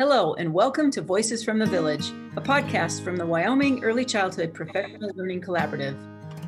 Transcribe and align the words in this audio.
Hello, 0.00 0.32
and 0.32 0.50
welcome 0.54 0.90
to 0.92 1.02
Voices 1.02 1.44
from 1.44 1.58
the 1.58 1.66
Village, 1.66 2.08
a 2.34 2.40
podcast 2.40 3.04
from 3.04 3.18
the 3.18 3.26
Wyoming 3.26 3.84
Early 3.84 4.06
Childhood 4.06 4.54
Professional 4.54 5.10
Learning 5.14 5.42
Collaborative. 5.42 5.94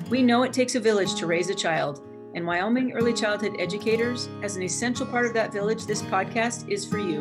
We 0.09 0.23
know 0.23 0.43
it 0.43 0.55
takes 0.55 0.75
a 0.75 0.81
village 0.81 1.17
to 1.17 1.27
raise 1.27 1.51
a 1.51 1.55
child, 1.55 2.03
and 2.35 2.47
Wyoming 2.47 2.93
Early 2.93 3.13
Childhood 3.13 3.57
Educators, 3.59 4.31
as 4.43 4.57
an 4.57 4.63
essential 4.63 5.05
part 5.05 5.27
of 5.27 5.35
that 5.35 5.53
village, 5.53 5.85
this 5.85 6.01
podcast 6.01 6.67
is 6.71 6.87
for 6.87 6.97
you. 6.97 7.21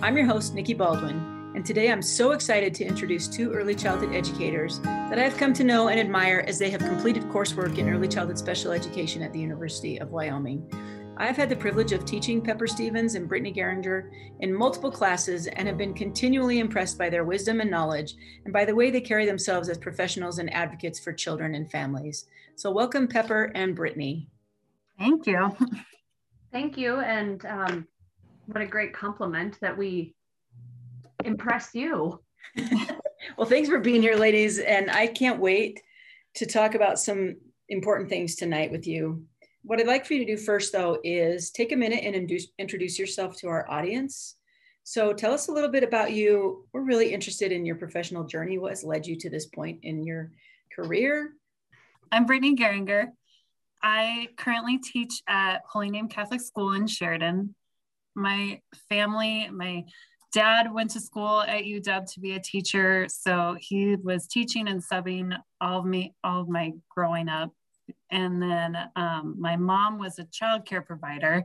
I'm 0.00 0.16
your 0.16 0.26
host, 0.26 0.54
Nikki 0.54 0.74
Baldwin, 0.74 1.50
and 1.56 1.66
today 1.66 1.90
I'm 1.90 2.02
so 2.02 2.30
excited 2.30 2.72
to 2.76 2.84
introduce 2.84 3.26
two 3.26 3.52
early 3.52 3.74
childhood 3.74 4.14
educators 4.14 4.78
that 4.78 5.18
I've 5.18 5.36
come 5.36 5.54
to 5.54 5.64
know 5.64 5.88
and 5.88 5.98
admire 5.98 6.44
as 6.46 6.60
they 6.60 6.70
have 6.70 6.82
completed 6.82 7.24
coursework 7.24 7.78
in 7.78 7.88
early 7.88 8.06
childhood 8.06 8.38
special 8.38 8.70
education 8.70 9.22
at 9.22 9.32
the 9.32 9.40
University 9.40 9.98
of 9.98 10.12
Wyoming. 10.12 10.70
I've 11.20 11.36
had 11.36 11.48
the 11.48 11.56
privilege 11.56 11.90
of 11.90 12.04
teaching 12.04 12.40
Pepper 12.40 12.68
Stevens 12.68 13.16
and 13.16 13.28
Brittany 13.28 13.52
Geringer 13.52 14.08
in 14.38 14.54
multiple 14.54 14.90
classes 14.90 15.48
and 15.48 15.66
have 15.66 15.76
been 15.76 15.92
continually 15.92 16.60
impressed 16.60 16.96
by 16.96 17.10
their 17.10 17.24
wisdom 17.24 17.60
and 17.60 17.68
knowledge 17.68 18.14
and 18.44 18.52
by 18.52 18.64
the 18.64 18.74
way 18.74 18.92
they 18.92 19.00
carry 19.00 19.26
themselves 19.26 19.68
as 19.68 19.78
professionals 19.78 20.38
and 20.38 20.52
advocates 20.54 21.00
for 21.00 21.12
children 21.12 21.56
and 21.56 21.68
families. 21.68 22.26
So, 22.54 22.70
welcome, 22.70 23.08
Pepper 23.08 23.50
and 23.56 23.74
Brittany. 23.74 24.28
Thank 24.96 25.26
you. 25.26 25.56
Thank 26.52 26.78
you. 26.78 27.00
And 27.00 27.44
um, 27.46 27.88
what 28.46 28.62
a 28.62 28.66
great 28.66 28.94
compliment 28.94 29.58
that 29.60 29.76
we 29.76 30.14
impress 31.24 31.74
you. 31.74 32.20
well, 33.36 33.48
thanks 33.48 33.68
for 33.68 33.80
being 33.80 34.02
here, 34.02 34.14
ladies. 34.14 34.60
And 34.60 34.88
I 34.88 35.08
can't 35.08 35.40
wait 35.40 35.82
to 36.34 36.46
talk 36.46 36.76
about 36.76 37.00
some 37.00 37.36
important 37.68 38.08
things 38.08 38.36
tonight 38.36 38.70
with 38.70 38.86
you 38.86 39.26
what 39.62 39.80
I'd 39.80 39.86
like 39.86 40.06
for 40.06 40.14
you 40.14 40.24
to 40.24 40.36
do 40.36 40.36
first, 40.36 40.72
though, 40.72 40.98
is 41.04 41.50
take 41.50 41.72
a 41.72 41.76
minute 41.76 42.04
and 42.04 42.14
induce, 42.14 42.48
introduce 42.58 42.98
yourself 42.98 43.36
to 43.38 43.48
our 43.48 43.70
audience. 43.70 44.36
So 44.84 45.12
tell 45.12 45.32
us 45.34 45.48
a 45.48 45.52
little 45.52 45.70
bit 45.70 45.84
about 45.84 46.12
you. 46.12 46.66
We're 46.72 46.84
really 46.84 47.12
interested 47.12 47.52
in 47.52 47.66
your 47.66 47.76
professional 47.76 48.24
journey. 48.24 48.58
What 48.58 48.70
has 48.70 48.84
led 48.84 49.06
you 49.06 49.16
to 49.16 49.30
this 49.30 49.46
point 49.46 49.80
in 49.82 50.02
your 50.02 50.32
career? 50.74 51.34
I'm 52.10 52.24
Brittany 52.24 52.54
Geringer. 52.54 53.12
I 53.82 54.28
currently 54.36 54.78
teach 54.78 55.22
at 55.28 55.60
Holy 55.68 55.90
Name 55.90 56.08
Catholic 56.08 56.40
School 56.40 56.72
in 56.72 56.86
Sheridan. 56.86 57.54
My 58.14 58.60
family, 58.88 59.48
my 59.52 59.84
dad 60.32 60.72
went 60.72 60.90
to 60.92 61.00
school 61.00 61.42
at 61.42 61.64
UW 61.64 62.12
to 62.12 62.20
be 62.20 62.32
a 62.32 62.40
teacher, 62.40 63.06
so 63.08 63.56
he 63.60 63.96
was 63.96 64.26
teaching 64.26 64.68
and 64.68 64.82
subbing 64.82 65.36
all 65.60 65.80
of 65.80 65.84
me, 65.84 66.14
all 66.24 66.40
of 66.40 66.48
my 66.48 66.72
growing 66.88 67.28
up. 67.28 67.52
And 68.10 68.40
then 68.40 68.76
um, 68.96 69.36
my 69.38 69.56
mom 69.56 69.98
was 69.98 70.18
a 70.18 70.24
childcare 70.24 70.84
provider 70.84 71.44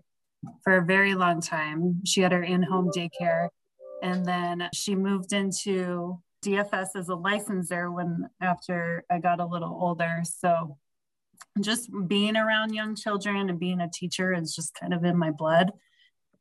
for 0.64 0.78
a 0.78 0.86
very 0.86 1.16
long 1.16 1.42
time. 1.42 2.02
She 2.06 2.22
had 2.22 2.32
her 2.32 2.44
in 2.44 2.64
home 2.64 2.90
daycare. 2.96 3.50
And 4.02 4.26
then 4.26 4.70
she 4.74 4.96
moved 4.96 5.34
into 5.34 6.20
DFS 6.44 6.90
as 6.96 7.10
a 7.10 7.16
licensor 7.16 7.90
when 7.92 8.30
after 8.42 9.06
I 9.10 9.20
got 9.20 9.40
a 9.40 9.46
little 9.46 9.78
older. 9.82 10.22
So 10.24 10.78
just 11.62 11.90
being 12.08 12.36
around 12.36 12.74
young 12.74 12.96
children 12.96 13.50
and 13.50 13.60
being 13.60 13.80
a 13.80 13.90
teacher 13.90 14.34
is 14.34 14.56
just 14.56 14.74
kind 14.80 14.94
of 14.94 15.06
in 15.06 15.18
my 15.18 15.32
blood. 15.32 15.72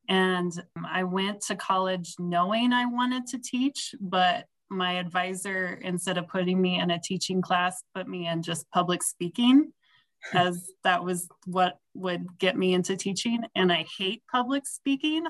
And 0.08 0.52
I 0.84 1.04
went 1.04 1.42
to 1.42 1.56
college 1.56 2.14
knowing 2.18 2.72
I 2.72 2.86
wanted 2.86 3.26
to 3.28 3.38
teach, 3.38 3.94
but 4.00 4.46
my 4.68 4.94
advisor, 4.94 5.78
instead 5.82 6.18
of 6.18 6.28
putting 6.28 6.60
me 6.60 6.80
in 6.80 6.90
a 6.90 6.98
teaching 6.98 7.42
class, 7.42 7.82
put 7.94 8.08
me 8.08 8.26
in 8.26 8.42
just 8.42 8.68
public 8.70 9.02
speaking 9.02 9.72
as 10.32 10.70
that 10.84 11.04
was 11.04 11.28
what 11.46 11.78
would 11.94 12.38
get 12.38 12.56
me 12.56 12.74
into 12.74 12.96
teaching. 12.96 13.44
And 13.54 13.72
I 13.72 13.86
hate 13.98 14.22
public 14.30 14.66
speaking. 14.66 15.24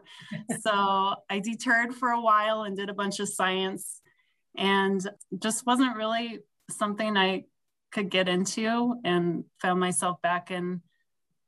so 0.60 1.14
I 1.28 1.40
deterred 1.42 1.94
for 1.94 2.10
a 2.10 2.20
while 2.20 2.62
and 2.62 2.76
did 2.76 2.88
a 2.88 2.94
bunch 2.94 3.20
of 3.20 3.28
science 3.28 4.00
and 4.56 5.06
just 5.38 5.66
wasn't 5.66 5.96
really 5.96 6.40
something 6.70 7.16
I 7.16 7.44
could 7.92 8.10
get 8.10 8.28
into 8.28 8.96
and 9.04 9.44
found 9.60 9.80
myself 9.80 10.20
back 10.22 10.50
in 10.50 10.82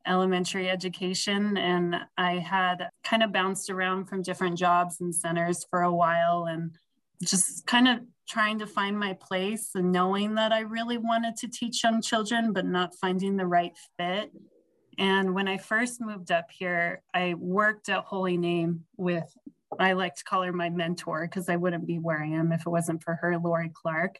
elementary 0.06 0.68
education. 0.70 1.56
And 1.56 1.96
I 2.16 2.32
had 2.34 2.88
kind 3.04 3.22
of 3.22 3.32
bounced 3.32 3.70
around 3.70 4.06
from 4.06 4.22
different 4.22 4.58
jobs 4.58 5.00
and 5.00 5.14
centers 5.14 5.64
for 5.70 5.82
a 5.82 5.92
while 5.92 6.46
and 6.48 6.74
just 7.22 7.66
kind 7.66 7.88
of 7.88 8.00
trying 8.28 8.58
to 8.58 8.66
find 8.66 8.98
my 8.98 9.14
place 9.14 9.70
and 9.74 9.90
knowing 9.90 10.34
that 10.34 10.52
I 10.52 10.60
really 10.60 10.98
wanted 10.98 11.36
to 11.36 11.48
teach 11.48 11.82
young 11.82 12.02
children, 12.02 12.52
but 12.52 12.66
not 12.66 12.94
finding 12.94 13.36
the 13.36 13.46
right 13.46 13.72
fit. 13.96 14.30
And 14.98 15.34
when 15.34 15.48
I 15.48 15.56
first 15.56 16.00
moved 16.00 16.30
up 16.30 16.46
here, 16.50 17.02
I 17.14 17.34
worked 17.34 17.88
at 17.88 18.04
Holy 18.04 18.36
Name 18.36 18.84
with, 18.96 19.24
I 19.78 19.92
like 19.94 20.16
to 20.16 20.24
call 20.24 20.42
her 20.42 20.52
my 20.52 20.68
mentor 20.68 21.26
because 21.26 21.48
I 21.48 21.56
wouldn't 21.56 21.86
be 21.86 21.98
where 21.98 22.20
I 22.20 22.26
am 22.26 22.52
if 22.52 22.60
it 22.60 22.70
wasn't 22.70 23.02
for 23.02 23.14
her, 23.14 23.38
Lori 23.38 23.70
Clark. 23.72 24.18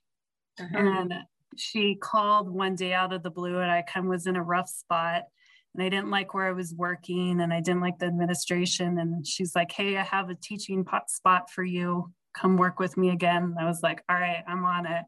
Uh-huh. 0.59 0.79
And 0.79 1.15
she 1.57 1.97
called 1.97 2.49
one 2.49 2.77
day 2.77 2.95
out 2.95 3.13
of 3.13 3.23
the 3.23 3.31
blue, 3.31 3.59
and 3.59 3.71
I 3.71 3.83
kind 3.83 4.07
of 4.07 4.11
was 4.11 4.27
in 4.27 4.37
a 4.37 4.43
rough 4.43 4.69
spot. 4.69 5.25
And 5.75 5.83
I 5.83 5.89
didn't 5.89 6.11
like 6.11 6.33
where 6.33 6.47
I 6.47 6.53
was 6.53 6.75
working, 6.75 7.41
and 7.41 7.53
I 7.53 7.61
didn't 7.61 7.83
like 7.83 7.99
the 7.99 8.07
administration. 8.07 8.99
And 8.99 9.27
she's 9.27 9.55
like, 9.55 9.73
Hey, 9.73 9.97
I 9.97 10.03
have 10.03 10.31
a 10.31 10.35
teaching 10.35 10.87
spot 11.09 11.51
for 11.51 11.65
you 11.65 12.13
come 12.35 12.57
work 12.57 12.79
with 12.79 12.97
me 12.97 13.11
again. 13.11 13.57
I 13.59 13.65
was 13.65 13.83
like, 13.83 14.03
all 14.09 14.17
right, 14.17 14.43
I'm 14.47 14.65
on 14.65 14.87
it. 14.87 15.05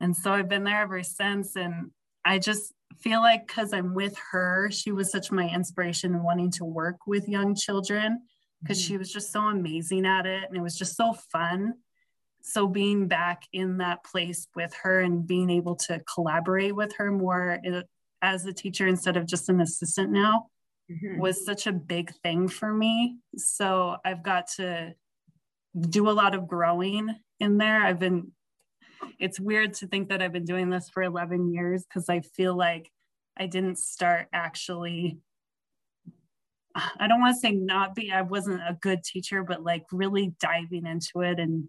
And 0.00 0.14
so 0.16 0.32
I've 0.32 0.48
been 0.48 0.64
there 0.64 0.82
ever 0.82 1.02
since. 1.02 1.56
And 1.56 1.90
I 2.24 2.38
just 2.38 2.72
feel 2.98 3.20
like 3.20 3.46
because 3.46 3.72
I'm 3.72 3.94
with 3.94 4.16
her, 4.32 4.70
she 4.70 4.92
was 4.92 5.10
such 5.10 5.32
my 5.32 5.48
inspiration 5.48 6.14
in 6.14 6.22
wanting 6.22 6.50
to 6.52 6.64
work 6.64 7.06
with 7.06 7.28
young 7.28 7.54
children 7.54 8.22
because 8.62 8.82
mm-hmm. 8.82 8.88
she 8.88 8.98
was 8.98 9.12
just 9.12 9.32
so 9.32 9.42
amazing 9.42 10.06
at 10.06 10.26
it. 10.26 10.44
And 10.48 10.56
it 10.56 10.62
was 10.62 10.76
just 10.76 10.96
so 10.96 11.14
fun. 11.32 11.74
So 12.42 12.68
being 12.68 13.08
back 13.08 13.42
in 13.52 13.78
that 13.78 14.04
place 14.04 14.46
with 14.54 14.72
her 14.82 15.00
and 15.00 15.26
being 15.26 15.50
able 15.50 15.76
to 15.76 16.00
collaborate 16.12 16.76
with 16.76 16.94
her 16.96 17.10
more 17.10 17.58
eh, 17.64 17.82
as 18.22 18.46
a 18.46 18.52
teacher 18.52 18.86
instead 18.86 19.16
of 19.16 19.26
just 19.26 19.48
an 19.48 19.60
assistant 19.60 20.10
now 20.10 20.46
mm-hmm. 20.90 21.18
was 21.18 21.44
such 21.44 21.66
a 21.66 21.72
big 21.72 22.12
thing 22.22 22.48
for 22.48 22.72
me. 22.72 23.16
So 23.36 23.96
I've 24.04 24.22
got 24.22 24.48
to 24.56 24.94
do 25.78 26.08
a 26.08 26.12
lot 26.12 26.34
of 26.34 26.48
growing 26.48 27.14
in 27.40 27.58
there. 27.58 27.82
I've 27.82 27.98
been, 27.98 28.32
it's 29.18 29.38
weird 29.38 29.74
to 29.74 29.86
think 29.86 30.08
that 30.08 30.22
I've 30.22 30.32
been 30.32 30.44
doing 30.44 30.70
this 30.70 30.88
for 30.88 31.02
11 31.02 31.52
years 31.52 31.84
because 31.84 32.08
I 32.08 32.20
feel 32.20 32.56
like 32.56 32.90
I 33.36 33.46
didn't 33.46 33.78
start 33.78 34.28
actually. 34.32 35.18
I 36.74 37.08
don't 37.08 37.20
want 37.20 37.34
to 37.34 37.40
say 37.40 37.52
not 37.52 37.94
be, 37.94 38.12
I 38.12 38.22
wasn't 38.22 38.60
a 38.60 38.76
good 38.80 39.02
teacher, 39.02 39.42
but 39.42 39.62
like 39.62 39.84
really 39.92 40.34
diving 40.40 40.86
into 40.86 41.20
it 41.20 41.38
and 41.38 41.68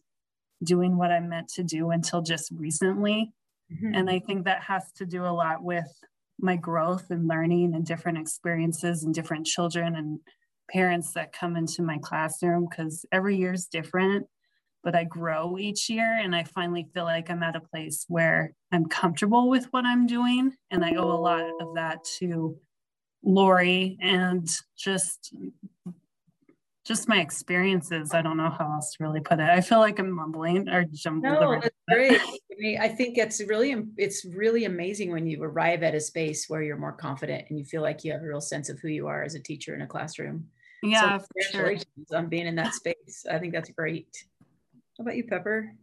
doing 0.64 0.98
what 0.98 1.12
I 1.12 1.20
meant 1.20 1.50
to 1.50 1.64
do 1.64 1.92
until 1.92 2.22
just 2.22 2.52
recently. 2.52 3.32
Mm-hmm. 3.72 3.96
And 3.96 4.10
I 4.10 4.20
think 4.20 4.46
that 4.46 4.64
has 4.64 4.92
to 4.98 5.06
do 5.06 5.26
a 5.26 5.32
lot 5.32 5.64
with 5.64 5.88
my 6.40 6.56
growth 6.56 7.10
and 7.10 7.28
learning 7.28 7.74
and 7.74 7.86
different 7.86 8.18
experiences 8.18 9.04
and 9.04 9.14
different 9.14 9.46
children 9.46 9.96
and 9.96 10.20
parents 10.72 11.14
that 11.14 11.34
come 11.34 11.56
into 11.56 11.82
my 11.82 11.98
classroom 12.02 12.68
because 12.70 13.06
every 13.12 13.38
year 13.38 13.54
is 13.54 13.66
different 13.66 14.28
but 14.88 14.96
I 14.96 15.04
grow 15.04 15.58
each 15.58 15.90
year 15.90 16.18
and 16.24 16.34
I 16.34 16.46
finally 16.46 16.88
feel 16.94 17.04
like 17.04 17.30
I'm 17.30 17.44
at 17.44 17.58
a 17.58 17.60
place 17.60 18.06
where 18.08 18.54
I'm 18.72 18.86
comfortable 18.86 19.50
with 19.50 19.66
what 19.72 19.84
I'm 19.84 20.08
doing. 20.08 20.54
And 20.72 20.86
I 20.86 20.96
owe 20.96 21.12
a 21.12 21.20
lot 21.20 21.44
of 21.60 21.76
that 21.76 22.06
to 22.20 22.58
Lori 23.22 23.98
and 24.02 24.50
just 24.78 25.34
just 26.86 27.10
my 27.10 27.20
experiences. 27.20 28.14
I 28.14 28.22
don't 28.22 28.38
know 28.38 28.50
how 28.50 28.72
else 28.76 28.94
to 28.94 29.04
really 29.04 29.20
put 29.20 29.42
it. 29.42 29.50
I 29.50 29.60
feel 29.60 29.80
like 29.80 30.00
I'm 30.00 30.10
mumbling 30.10 30.70
or 30.70 30.86
jumbling. 30.86 31.34
No, 31.34 31.60
that's 31.60 31.76
great. 31.90 32.22
I 32.80 32.88
think 32.88 33.18
it's 33.18 33.44
really 33.46 33.76
it's 33.98 34.24
really 34.24 34.64
amazing 34.64 35.12
when 35.12 35.28
you 35.28 35.44
arrive 35.44 35.84
at 35.84 35.96
a 35.96 36.00
space 36.00 36.46
where 36.48 36.62
you're 36.62 36.78
more 36.78 36.94
confident 36.94 37.44
and 37.50 37.60
you 37.60 37.66
feel 37.66 37.82
like 37.82 38.06
you 38.06 38.14
have 38.14 38.22
a 38.22 38.26
real 38.26 38.40
sense 38.40 38.70
of 38.70 38.80
who 38.80 38.88
you 38.88 39.08
are 39.08 39.22
as 39.22 39.36
a 39.36 39.42
teacher 39.42 39.76
in 39.76 39.82
a 39.82 39.88
classroom. 39.88 40.48
Yeah, 40.84 41.18
so 41.18 41.26
congratulations 41.34 42.08
sure. 42.10 42.18
on 42.18 42.28
being 42.28 42.48
in 42.48 42.56
that 42.56 42.74
space. 42.74 43.26
I 43.30 43.40
think 43.40 43.54
that's 43.54 43.70
great. 43.72 44.10
How 44.98 45.04
about 45.04 45.16
you, 45.16 45.24
Pepper? 45.26 45.74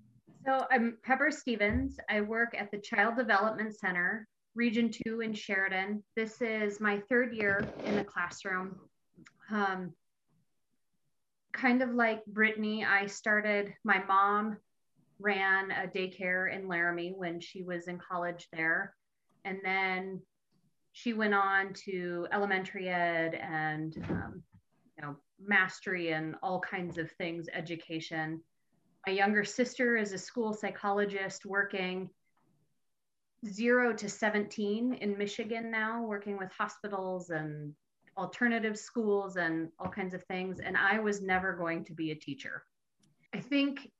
So 0.46 0.66
I'm 0.70 0.98
Pepper 1.02 1.30
Stevens. 1.30 1.96
I 2.10 2.20
work 2.20 2.54
at 2.56 2.70
the 2.70 2.78
Child 2.78 3.16
Development 3.16 3.74
Center, 3.74 4.28
Region 4.54 4.90
2 5.06 5.20
in 5.20 5.32
Sheridan. 5.32 6.02
This 6.16 6.42
is 6.42 6.80
my 6.80 7.00
third 7.08 7.34
year 7.34 7.66
in 7.84 7.96
the 7.96 8.04
classroom. 8.04 8.76
Um, 9.50 9.92
kind 11.52 11.82
of 11.82 11.94
like 11.94 12.24
Brittany, 12.26 12.84
I 12.84 13.06
started, 13.06 13.74
my 13.84 14.02
mom 14.04 14.58
ran 15.18 15.70
a 15.70 15.86
daycare 15.86 16.54
in 16.54 16.68
Laramie 16.68 17.14
when 17.16 17.40
she 17.40 17.62
was 17.62 17.88
in 17.88 17.98
college 17.98 18.48
there. 18.52 18.94
And 19.44 19.58
then 19.64 20.20
she 20.92 21.12
went 21.12 21.34
on 21.34 21.72
to 21.84 22.26
elementary 22.32 22.88
ed 22.88 23.34
and 23.34 23.96
um, 24.10 24.42
you 24.96 25.04
know 25.04 25.16
mastery 25.40 26.12
and 26.12 26.34
all 26.42 26.60
kinds 26.60 26.98
of 26.98 27.10
things 27.12 27.46
education 27.52 28.40
my 29.06 29.12
younger 29.12 29.44
sister 29.44 29.96
is 29.96 30.12
a 30.12 30.18
school 30.18 30.52
psychologist 30.52 31.44
working 31.44 32.08
zero 33.46 33.92
to 33.92 34.08
17 34.08 34.94
in 34.94 35.18
michigan 35.18 35.70
now 35.70 36.02
working 36.02 36.38
with 36.38 36.50
hospitals 36.52 37.30
and 37.30 37.74
alternative 38.16 38.78
schools 38.78 39.36
and 39.36 39.68
all 39.78 39.90
kinds 39.90 40.14
of 40.14 40.22
things 40.24 40.60
and 40.60 40.76
i 40.76 40.98
was 40.98 41.20
never 41.20 41.52
going 41.52 41.84
to 41.84 41.92
be 41.92 42.12
a 42.12 42.14
teacher 42.14 42.62
I 43.34 43.40
think 43.40 43.90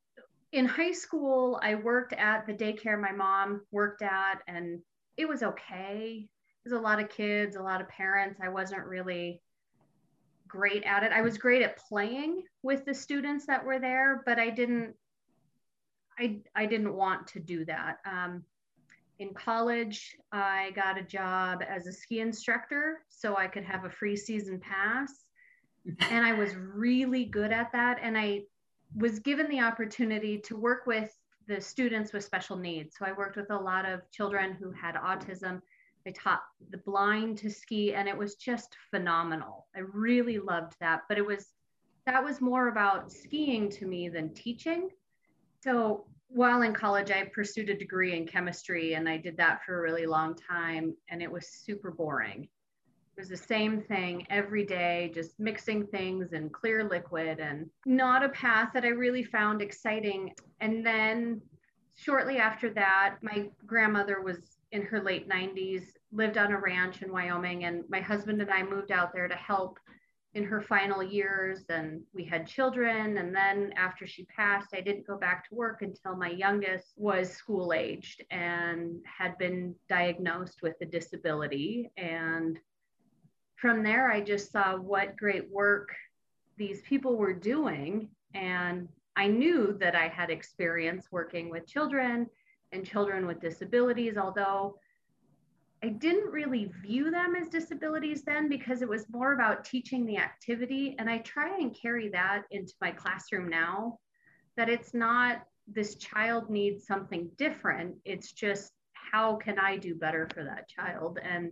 in 0.53 0.65
high 0.65 0.93
school, 0.93 1.59
I 1.61 1.75
worked 1.75 2.13
at 2.13 2.47
the 2.47 2.53
daycare 2.53 2.99
my 2.99 3.11
mom 3.11 3.61
worked 3.71 4.01
at, 4.01 4.41
and 4.47 4.79
it 5.17 5.27
was 5.27 5.43
okay. 5.43 6.27
There's 6.63 6.79
a 6.79 6.81
lot 6.81 7.01
of 7.01 7.09
kids, 7.09 7.57
a 7.57 7.61
lot 7.61 7.81
of 7.81 7.89
parents. 7.89 8.39
I 8.41 8.47
wasn't 8.47 8.85
really 8.85 9.41
great 10.55 10.83
at 10.83 11.03
it. 11.03 11.11
I 11.11 11.21
was 11.21 11.37
great 11.37 11.61
at 11.61 11.77
playing 11.77 12.43
with 12.63 12.85
the 12.85 12.93
students 12.93 13.45
that 13.47 13.63
were 13.63 13.79
there, 13.79 14.23
but 14.25 14.39
I 14.39 14.49
didn't 14.49 14.95
I, 16.17 16.39
I 16.55 16.65
didn't 16.65 16.93
want 16.93 17.27
to 17.27 17.39
do 17.39 17.65
that. 17.65 17.97
Um, 18.05 18.43
in 19.19 19.33
college, 19.33 20.15
I 20.31 20.71
got 20.75 20.97
a 20.97 21.03
job 21.03 21.61
as 21.67 21.87
a 21.87 21.93
ski 21.93 22.21
instructor 22.21 23.01
so 23.09 23.35
I 23.35 23.47
could 23.47 23.63
have 23.63 23.85
a 23.85 23.89
free 23.89 24.15
season 24.15 24.59
pass. 24.59 25.25
and 26.09 26.25
I 26.25 26.33
was 26.33 26.55
really 26.55 27.25
good 27.25 27.51
at 27.51 27.71
that. 27.73 27.99
And 28.01 28.17
I 28.17 28.43
was 28.95 29.19
given 29.19 29.49
the 29.49 29.59
opportunity 29.59 30.37
to 30.39 30.55
work 30.55 30.85
with 30.85 31.13
the 31.47 31.61
students 31.61 32.11
with 32.11 32.23
special 32.23 32.57
needs. 32.57 32.95
So 32.97 33.05
I 33.05 33.11
worked 33.11 33.35
with 33.35 33.51
a 33.51 33.57
lot 33.57 33.85
of 33.85 34.09
children 34.11 34.53
who 34.53 34.71
had 34.71 34.95
autism. 34.95 35.61
I 36.07 36.11
taught 36.11 36.43
the 36.69 36.77
blind 36.77 37.37
to 37.39 37.49
ski, 37.49 37.93
and 37.93 38.07
it 38.07 38.17
was 38.17 38.35
just 38.35 38.75
phenomenal. 38.91 39.67
I 39.75 39.79
really 39.79 40.39
loved 40.39 40.75
that. 40.79 41.01
But 41.09 41.17
it 41.17 41.25
was 41.25 41.47
that 42.05 42.23
was 42.23 42.39
more 42.39 42.67
about 42.67 43.11
skiing 43.11 43.69
to 43.69 43.87
me 43.87 44.09
than 44.09 44.33
teaching. 44.33 44.89
So 45.63 46.05
while 46.27 46.61
in 46.61 46.73
college, 46.73 47.11
I 47.11 47.23
pursued 47.33 47.69
a 47.69 47.77
degree 47.77 48.15
in 48.15 48.27
chemistry 48.27 48.93
and 48.93 49.09
I 49.09 49.17
did 49.17 49.37
that 49.37 49.63
for 49.63 49.79
a 49.79 49.81
really 49.81 50.05
long 50.05 50.35
time, 50.35 50.95
and 51.09 51.21
it 51.21 51.31
was 51.31 51.47
super 51.47 51.91
boring. 51.91 52.43
It 52.43 53.21
was 53.21 53.29
the 53.29 53.37
same 53.37 53.81
thing 53.81 54.27
every 54.29 54.65
day, 54.65 55.11
just 55.13 55.39
mixing 55.39 55.87
things 55.87 56.33
in 56.33 56.49
clear 56.49 56.83
liquid 56.83 57.39
and 57.39 57.69
not 57.85 58.25
a 58.25 58.29
path 58.29 58.71
that 58.73 58.83
I 58.83 58.89
really 58.89 59.23
found 59.23 59.61
exciting. 59.61 60.33
And 60.59 60.85
then 60.85 61.41
shortly 61.95 62.37
after 62.37 62.69
that, 62.71 63.15
my 63.21 63.47
grandmother 63.65 64.21
was 64.21 64.57
in 64.71 64.81
her 64.81 65.01
late 65.01 65.29
90s, 65.29 65.83
lived 66.15 66.37
on 66.37 66.51
a 66.51 66.59
ranch 66.59 67.01
in 67.01 67.11
Wyoming, 67.11 67.65
and 67.65 67.83
my 67.89 67.99
husband 67.99 68.41
and 68.41 68.51
I 68.51 68.63
moved 68.63 68.91
out 68.91 69.13
there 69.13 69.27
to 69.27 69.35
help 69.35 69.79
in 70.35 70.43
her 70.43 70.61
final 70.61 71.01
years 71.01 71.63
and 71.69 72.01
we 72.13 72.25
had 72.25 72.45
children 72.45 73.17
and 73.17 73.33
then 73.33 73.71
after 73.77 74.05
she 74.05 74.25
passed 74.25 74.67
i 74.75 74.81
didn't 74.81 75.07
go 75.07 75.17
back 75.17 75.47
to 75.47 75.55
work 75.55 75.81
until 75.81 76.13
my 76.13 76.29
youngest 76.29 76.93
was 76.97 77.31
school 77.31 77.71
aged 77.71 78.21
and 78.31 78.97
had 79.05 79.37
been 79.37 79.73
diagnosed 79.87 80.61
with 80.61 80.75
a 80.81 80.85
disability. 80.85 81.89
And 81.95 82.59
from 83.55 83.81
there 83.81 84.11
i 84.11 84.19
just 84.19 84.51
saw 84.51 84.75
what 84.75 85.15
great 85.15 85.49
work 85.49 85.95
these 86.57 86.81
people 86.81 87.15
were 87.15 87.33
doing 87.33 88.09
and 88.33 88.89
i 89.15 89.27
knew 89.27 89.77
that 89.79 89.95
i 89.95 90.09
had 90.09 90.29
experience 90.29 91.07
working 91.11 91.49
with 91.49 91.65
children 91.65 92.27
and 92.73 92.85
children 92.85 93.25
with 93.25 93.39
disabilities 93.39 94.17
although 94.17 94.77
I 95.85 95.89
didn't 95.89 96.31
really 96.31 96.71
view 96.81 97.11
them 97.11 97.35
as 97.35 97.47
disabilities 97.47 98.23
then 98.23 98.49
because 98.49 98.81
it 98.81 98.89
was 98.89 99.05
more 99.11 99.33
about 99.33 99.63
teaching 99.63 100.03
the 100.03 100.17
activity. 100.17 100.95
And 100.97 101.07
I 101.07 101.19
try 101.19 101.59
and 101.59 101.77
carry 101.79 102.09
that 102.09 102.45
into 102.49 102.73
my 102.81 102.89
classroom 102.89 103.49
now 103.49 103.99
that 104.57 104.67
it's 104.67 104.95
not 104.95 105.43
this 105.67 105.93
child 105.97 106.49
needs 106.49 106.87
something 106.87 107.29
different. 107.37 107.97
It's 108.03 108.31
just 108.31 108.71
how 108.93 109.35
can 109.35 109.59
I 109.59 109.77
do 109.77 109.93
better 109.93 110.27
for 110.33 110.43
that 110.43 110.67
child? 110.67 111.19
And 111.21 111.51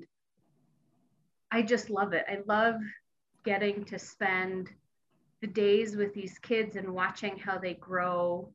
I 1.52 1.62
just 1.62 1.92
love 1.92 2.14
it. 2.14 2.26
I 2.28 2.40
love 2.48 2.82
getting 3.46 3.84
to 3.84 4.00
spend 4.00 4.72
the 5.42 5.48
days 5.48 5.96
with 5.96 6.12
these 6.16 6.40
kids 6.40 6.76
and 6.76 6.96
watching 6.96 7.38
how 7.38 7.60
they 7.60 7.76
grow 7.76 8.52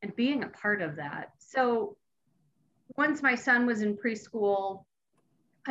and 0.00 0.14
being 0.14 0.44
a 0.44 0.48
part 0.48 0.80
of 0.80 0.94
that. 0.94 1.32
So 1.38 1.96
once 2.96 3.22
my 3.22 3.34
son 3.34 3.66
was 3.66 3.82
in 3.82 3.96
preschool, 3.96 4.84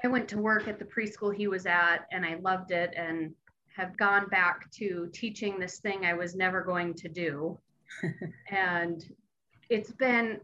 I 0.04 0.08
went 0.08 0.28
to 0.30 0.38
work 0.38 0.68
at 0.68 0.80
the 0.80 0.86
preschool 0.86 1.34
he 1.34 1.48
was 1.48 1.66
at 1.66 2.08
and 2.12 2.26
I 2.26 2.36
loved 2.42 2.72
it 2.72 2.94
and 2.96 3.34
have 3.76 3.98
gone 3.98 4.28
back 4.30 4.70
to 4.72 5.10
teaching 5.14 5.60
this 5.60 5.80
thing 5.80 6.06
I 6.06 6.14
was 6.14 6.36
never 6.36 6.62
going 6.62 6.94
to 6.96 7.10
do. 7.10 7.60
and 8.50 9.04
it's 9.70 9.92
been 9.92 10.40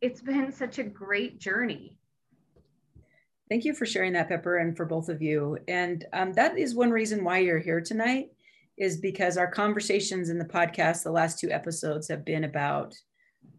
it's 0.00 0.22
been 0.22 0.52
such 0.52 0.78
a 0.78 0.84
great 0.84 1.38
journey. 1.38 1.96
Thank 3.48 3.64
you 3.64 3.74
for 3.74 3.86
sharing 3.86 4.12
that, 4.12 4.28
Pepper, 4.28 4.58
and 4.58 4.76
for 4.76 4.84
both 4.84 5.08
of 5.08 5.22
you. 5.22 5.58
And 5.66 6.04
um, 6.12 6.32
that 6.34 6.56
is 6.58 6.74
one 6.74 6.90
reason 6.90 7.24
why 7.24 7.38
you're 7.38 7.58
here 7.58 7.80
tonight, 7.80 8.28
is 8.76 8.98
because 8.98 9.36
our 9.36 9.50
conversations 9.50 10.28
in 10.28 10.38
the 10.38 10.44
podcast, 10.44 11.02
the 11.02 11.10
last 11.10 11.40
two 11.40 11.50
episodes, 11.50 12.06
have 12.08 12.24
been 12.24 12.44
about 12.44 12.94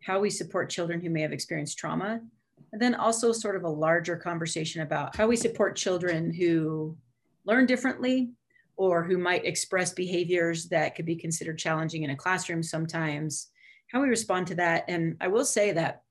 how 0.05 0.19
we 0.19 0.29
support 0.29 0.69
children 0.69 1.01
who 1.01 1.09
may 1.09 1.21
have 1.21 1.33
experienced 1.33 1.77
trauma 1.77 2.21
and 2.71 2.81
then 2.81 2.95
also 2.95 3.31
sort 3.31 3.55
of 3.55 3.63
a 3.63 3.69
larger 3.69 4.15
conversation 4.15 4.81
about 4.81 5.15
how 5.15 5.27
we 5.27 5.35
support 5.35 5.75
children 5.75 6.33
who 6.33 6.97
learn 7.45 7.65
differently 7.65 8.31
or 8.75 9.03
who 9.03 9.17
might 9.17 9.45
express 9.45 9.91
behaviors 9.93 10.69
that 10.69 10.95
could 10.95 11.05
be 11.05 11.15
considered 11.15 11.57
challenging 11.57 12.03
in 12.03 12.11
a 12.11 12.15
classroom 12.15 12.63
sometimes, 12.63 13.47
how 13.91 14.01
we 14.01 14.07
respond 14.07 14.47
to 14.47 14.55
that. 14.55 14.85
And 14.87 15.17
I 15.19 15.27
will 15.27 15.45
say 15.45 15.71
that 15.73 16.03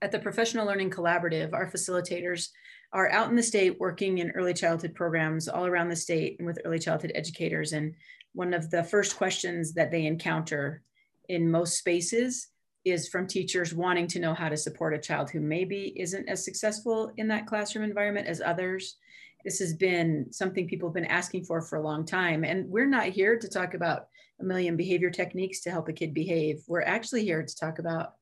at 0.00 0.12
the 0.12 0.18
Professional 0.18 0.66
Learning 0.66 0.90
Collaborative, 0.90 1.52
our 1.52 1.68
facilitators 1.68 2.50
are 2.92 3.10
out 3.10 3.28
in 3.28 3.36
the 3.36 3.42
state 3.42 3.80
working 3.80 4.18
in 4.18 4.30
early 4.30 4.54
childhood 4.54 4.94
programs 4.94 5.48
all 5.48 5.66
around 5.66 5.88
the 5.88 5.96
state 5.96 6.36
and 6.38 6.46
with 6.46 6.60
early 6.64 6.78
childhood 6.78 7.12
educators. 7.14 7.72
And 7.72 7.94
one 8.32 8.54
of 8.54 8.70
the 8.70 8.84
first 8.84 9.16
questions 9.16 9.74
that 9.74 9.90
they 9.90 10.06
encounter 10.06 10.82
in 11.28 11.50
most 11.50 11.78
spaces 11.78 12.48
is 12.84 13.08
from 13.08 13.26
teachers 13.26 13.74
wanting 13.74 14.06
to 14.08 14.18
know 14.18 14.34
how 14.34 14.48
to 14.48 14.56
support 14.56 14.94
a 14.94 14.98
child 14.98 15.30
who 15.30 15.40
maybe 15.40 15.92
isn't 15.96 16.28
as 16.28 16.44
successful 16.44 17.12
in 17.16 17.28
that 17.28 17.46
classroom 17.46 17.84
environment 17.84 18.26
as 18.26 18.40
others. 18.40 18.96
This 19.44 19.58
has 19.58 19.74
been 19.74 20.26
something 20.30 20.68
people 20.68 20.88
have 20.88 20.94
been 20.94 21.04
asking 21.04 21.44
for 21.44 21.60
for 21.60 21.76
a 21.76 21.82
long 21.82 22.04
time. 22.04 22.44
And 22.44 22.68
we're 22.68 22.88
not 22.88 23.06
here 23.06 23.38
to 23.38 23.48
talk 23.48 23.74
about 23.74 24.08
a 24.40 24.44
million 24.44 24.76
behavior 24.76 25.10
techniques 25.10 25.60
to 25.60 25.70
help 25.70 25.88
a 25.88 25.92
kid 25.92 26.14
behave. 26.14 26.62
We're 26.66 26.82
actually 26.82 27.24
here 27.24 27.42
to 27.42 27.56
talk 27.56 27.78
about 27.78 28.14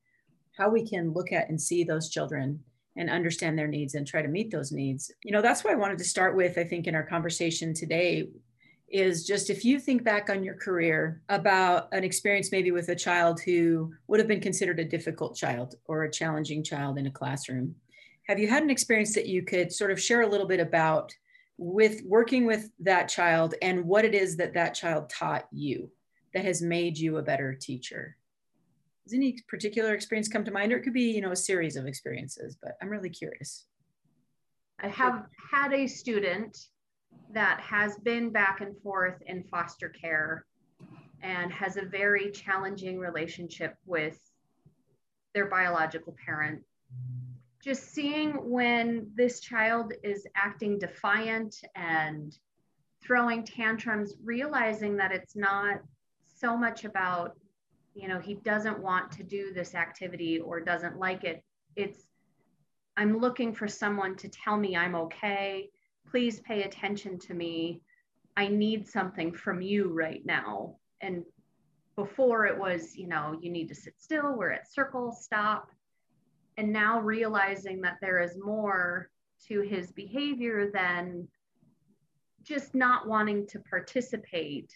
how 0.57 0.69
we 0.69 0.87
can 0.87 1.13
look 1.13 1.31
at 1.31 1.49
and 1.49 1.61
see 1.61 1.83
those 1.83 2.09
children 2.09 2.59
and 2.97 3.09
understand 3.09 3.57
their 3.57 3.67
needs 3.67 3.93
and 3.93 4.07
try 4.07 4.23
to 4.23 4.27
meet 4.27 4.51
those 4.51 4.71
needs. 4.71 5.11
You 5.23 5.31
know, 5.31 5.41
that's 5.41 5.63
why 5.63 5.71
I 5.71 5.75
wanted 5.75 5.99
to 5.99 6.03
start 6.03 6.35
with, 6.35 6.57
I 6.57 6.63
think, 6.63 6.87
in 6.87 6.95
our 6.95 7.05
conversation 7.05 7.73
today 7.73 8.27
is 8.89 9.25
just 9.25 9.49
if 9.49 9.65
you 9.65 9.79
think 9.79 10.03
back 10.03 10.29
on 10.29 10.43
your 10.43 10.55
career 10.55 11.21
about 11.29 11.89
an 11.93 12.03
experience 12.03 12.51
maybe 12.51 12.71
with 12.71 12.89
a 12.89 12.95
child 12.95 13.39
who 13.41 13.93
would 14.07 14.19
have 14.19 14.27
been 14.27 14.39
considered 14.39 14.79
a 14.79 14.85
difficult 14.85 15.35
child 15.35 15.75
or 15.85 16.03
a 16.03 16.11
challenging 16.11 16.63
child 16.63 16.97
in 16.97 17.07
a 17.07 17.11
classroom 17.11 17.75
have 18.27 18.39
you 18.39 18.47
had 18.47 18.63
an 18.63 18.69
experience 18.69 19.13
that 19.13 19.27
you 19.27 19.41
could 19.41 19.71
sort 19.71 19.91
of 19.91 20.01
share 20.01 20.21
a 20.21 20.27
little 20.27 20.47
bit 20.47 20.59
about 20.59 21.13
with 21.57 22.01
working 22.05 22.45
with 22.45 22.69
that 22.79 23.09
child 23.09 23.55
and 23.61 23.83
what 23.83 24.05
it 24.05 24.13
is 24.13 24.37
that 24.37 24.53
that 24.53 24.73
child 24.73 25.09
taught 25.09 25.47
you 25.51 25.89
that 26.33 26.45
has 26.45 26.61
made 26.61 26.97
you 26.97 27.17
a 27.17 27.21
better 27.23 27.53
teacher? 27.53 28.15
Does 29.03 29.13
any 29.13 29.37
particular 29.47 29.93
experience 29.93 30.27
come 30.27 30.43
to 30.43 30.51
mind? 30.51 30.71
Or 30.71 30.77
it 30.77 30.83
could 30.83 30.93
be 30.93 31.11
you 31.11 31.21
know 31.21 31.31
a 31.31 31.35
series 31.35 31.75
of 31.75 31.87
experiences 31.87 32.57
but 32.61 32.77
i'm 32.81 32.89
really 32.89 33.09
curious. 33.09 33.65
I 34.79 34.89
have 34.89 35.25
had 35.51 35.73
a 35.73 35.87
student 35.87 36.67
that 37.33 37.59
has 37.61 37.97
been 37.97 38.29
back 38.29 38.61
and 38.61 38.77
forth 38.81 39.21
in 39.25 39.43
foster 39.43 39.89
care 39.89 40.45
and 41.21 41.51
has 41.51 41.77
a 41.77 41.85
very 41.85 42.31
challenging 42.31 42.99
relationship 42.99 43.75
with 43.85 44.19
their 45.33 45.47
biological 45.47 46.15
parent. 46.25 46.61
Just 47.61 47.91
seeing 47.91 48.31
when 48.49 49.11
this 49.15 49.39
child 49.39 49.93
is 50.03 50.25
acting 50.35 50.79
defiant 50.79 51.55
and 51.75 52.37
throwing 53.03 53.43
tantrums, 53.43 54.13
realizing 54.23 54.97
that 54.97 55.11
it's 55.11 55.35
not 55.35 55.79
so 56.25 56.55
much 56.55 56.85
about, 56.85 57.37
you 57.93 58.07
know, 58.07 58.19
he 58.19 58.35
doesn't 58.35 58.79
want 58.79 59.11
to 59.13 59.23
do 59.23 59.53
this 59.53 59.75
activity 59.75 60.39
or 60.39 60.59
doesn't 60.59 60.97
like 60.97 61.23
it. 61.23 61.43
It's, 61.75 62.07
I'm 62.95 63.19
looking 63.19 63.53
for 63.53 63.67
someone 63.67 64.15
to 64.17 64.29
tell 64.29 64.57
me 64.57 64.75
I'm 64.75 64.95
okay 64.95 65.69
please 66.09 66.39
pay 66.41 66.63
attention 66.63 67.19
to 67.19 67.33
me. 67.33 67.81
I 68.35 68.47
need 68.47 68.87
something 68.87 69.31
from 69.31 69.61
you 69.61 69.89
right 69.93 70.25
now. 70.25 70.75
And 71.01 71.23
before 71.95 72.45
it 72.45 72.57
was, 72.57 72.95
you 72.95 73.07
know, 73.07 73.37
you 73.41 73.49
need 73.49 73.67
to 73.69 73.75
sit 73.75 73.95
still, 73.97 74.35
we're 74.37 74.51
at 74.51 74.71
circle, 74.71 75.11
stop. 75.11 75.71
And 76.57 76.71
now 76.71 76.99
realizing 76.99 77.81
that 77.81 77.97
there 78.01 78.19
is 78.19 78.37
more 78.37 79.09
to 79.47 79.61
his 79.61 79.91
behavior 79.91 80.71
than 80.71 81.27
just 82.43 82.73
not 82.73 83.07
wanting 83.07 83.45
to 83.47 83.59
participate, 83.59 84.73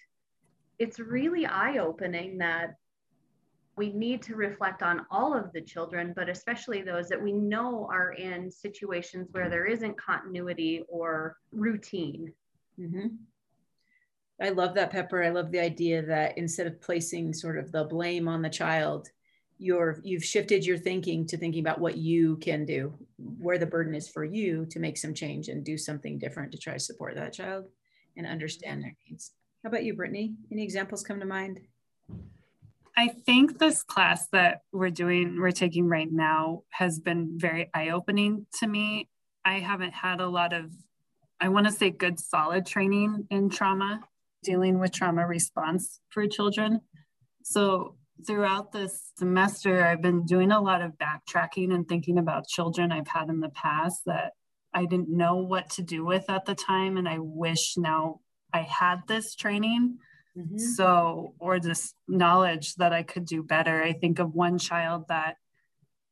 it's 0.77 0.99
really 0.99 1.45
eye 1.45 1.77
opening 1.77 2.37
that 2.39 2.75
we 3.77 3.93
need 3.93 4.21
to 4.23 4.35
reflect 4.35 4.83
on 4.83 5.05
all 5.09 5.33
of 5.33 5.51
the 5.53 5.61
children, 5.61 6.13
but 6.15 6.29
especially 6.29 6.81
those 6.81 7.07
that 7.09 7.21
we 7.21 7.31
know 7.31 7.87
are 7.91 8.11
in 8.13 8.51
situations 8.51 9.29
where 9.31 9.49
there 9.49 9.65
isn't 9.65 9.97
continuity 9.97 10.83
or 10.89 11.37
routine. 11.51 12.33
Mm-hmm. 12.79 13.07
I 14.41 14.49
love 14.49 14.73
that, 14.75 14.91
Pepper. 14.91 15.23
I 15.23 15.29
love 15.29 15.51
the 15.51 15.59
idea 15.59 16.01
that 16.03 16.37
instead 16.37 16.67
of 16.67 16.81
placing 16.81 17.33
sort 17.33 17.57
of 17.57 17.71
the 17.71 17.85
blame 17.85 18.27
on 18.27 18.41
the 18.41 18.49
child, 18.49 19.07
you're 19.59 19.99
you've 20.03 20.23
shifted 20.23 20.65
your 20.65 20.79
thinking 20.79 21.27
to 21.27 21.37
thinking 21.37 21.61
about 21.61 21.79
what 21.79 21.95
you 21.95 22.37
can 22.37 22.65
do, 22.65 22.97
where 23.17 23.59
the 23.59 23.65
burden 23.67 23.93
is 23.93 24.09
for 24.09 24.23
you 24.23 24.65
to 24.65 24.79
make 24.79 24.97
some 24.97 25.13
change 25.13 25.47
and 25.49 25.63
do 25.63 25.77
something 25.77 26.17
different 26.17 26.51
to 26.51 26.57
try 26.57 26.73
to 26.73 26.79
support 26.79 27.15
that 27.15 27.33
child 27.33 27.65
and 28.17 28.25
understand 28.25 28.81
their 28.81 28.95
needs. 29.07 29.33
How 29.63 29.69
about 29.69 29.83
you, 29.83 29.93
Brittany? 29.93 30.33
Any 30.51 30.63
examples 30.63 31.03
come 31.03 31.19
to 31.19 31.25
mind? 31.27 31.61
I 32.97 33.07
think 33.25 33.57
this 33.57 33.83
class 33.83 34.27
that 34.31 34.61
we're 34.71 34.89
doing, 34.89 35.39
we're 35.39 35.51
taking 35.51 35.87
right 35.87 36.11
now, 36.11 36.63
has 36.71 36.99
been 36.99 37.37
very 37.37 37.69
eye 37.73 37.89
opening 37.89 38.45
to 38.59 38.67
me. 38.67 39.09
I 39.45 39.59
haven't 39.59 39.93
had 39.93 40.19
a 40.19 40.27
lot 40.27 40.53
of, 40.53 40.71
I 41.39 41.49
want 41.49 41.67
to 41.67 41.71
say, 41.71 41.89
good 41.89 42.19
solid 42.19 42.65
training 42.65 43.27
in 43.29 43.49
trauma, 43.49 44.01
dealing 44.43 44.79
with 44.79 44.91
trauma 44.91 45.25
response 45.25 45.99
for 46.09 46.27
children. 46.27 46.81
So 47.43 47.95
throughout 48.27 48.71
this 48.71 49.11
semester, 49.17 49.85
I've 49.85 50.01
been 50.01 50.25
doing 50.25 50.51
a 50.51 50.61
lot 50.61 50.81
of 50.81 50.93
backtracking 50.97 51.73
and 51.73 51.87
thinking 51.87 52.17
about 52.17 52.47
children 52.47 52.91
I've 52.91 53.07
had 53.07 53.29
in 53.29 53.39
the 53.39 53.49
past 53.49 54.01
that 54.05 54.33
I 54.73 54.85
didn't 54.85 55.09
know 55.09 55.37
what 55.37 55.69
to 55.71 55.81
do 55.81 56.05
with 56.05 56.29
at 56.29 56.45
the 56.45 56.55
time. 56.55 56.97
And 56.97 57.07
I 57.07 57.17
wish 57.19 57.77
now 57.77 58.19
I 58.53 58.61
had 58.61 59.07
this 59.07 59.33
training 59.35 59.97
Mm-hmm. 60.37 60.57
So, 60.57 61.33
or 61.39 61.59
this 61.59 61.93
knowledge 62.07 62.75
that 62.75 62.93
I 62.93 63.03
could 63.03 63.25
do 63.25 63.43
better. 63.43 63.83
I 63.83 63.93
think 63.93 64.19
of 64.19 64.33
one 64.33 64.57
child 64.57 65.05
that 65.09 65.35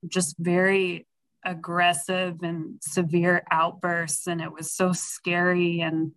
just 0.08 0.36
very 0.38 1.08
aggressive 1.46 2.42
and 2.44 2.80
severe 2.82 3.44
outbursts, 3.50 4.28
and 4.28 4.42
it 4.42 4.52
was 4.52 4.74
so 4.74 4.92
scary 4.92 5.80
and 5.82 6.12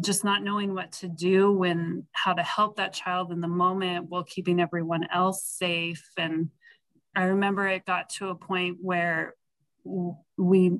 just 0.00 0.24
not 0.24 0.42
knowing 0.42 0.74
what 0.74 0.92
to 0.92 1.08
do 1.08 1.62
and 1.62 2.04
how 2.12 2.32
to 2.32 2.42
help 2.42 2.76
that 2.76 2.92
child 2.92 3.32
in 3.32 3.40
the 3.40 3.48
moment 3.48 4.08
while 4.08 4.24
keeping 4.24 4.60
everyone 4.60 5.06
else 5.12 5.44
safe. 5.44 6.04
And 6.16 6.50
I 7.14 7.24
remember 7.24 7.66
it 7.66 7.84
got 7.84 8.08
to 8.10 8.28
a 8.28 8.34
point 8.34 8.78
where 8.80 9.34
we 10.36 10.78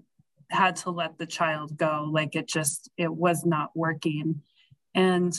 had 0.50 0.76
to 0.76 0.90
let 0.90 1.18
the 1.18 1.26
child 1.26 1.76
go. 1.76 2.08
Like 2.10 2.34
it 2.34 2.48
just, 2.48 2.90
it 2.96 3.12
was 3.12 3.44
not 3.44 3.70
working. 3.74 4.42
And 4.94 5.32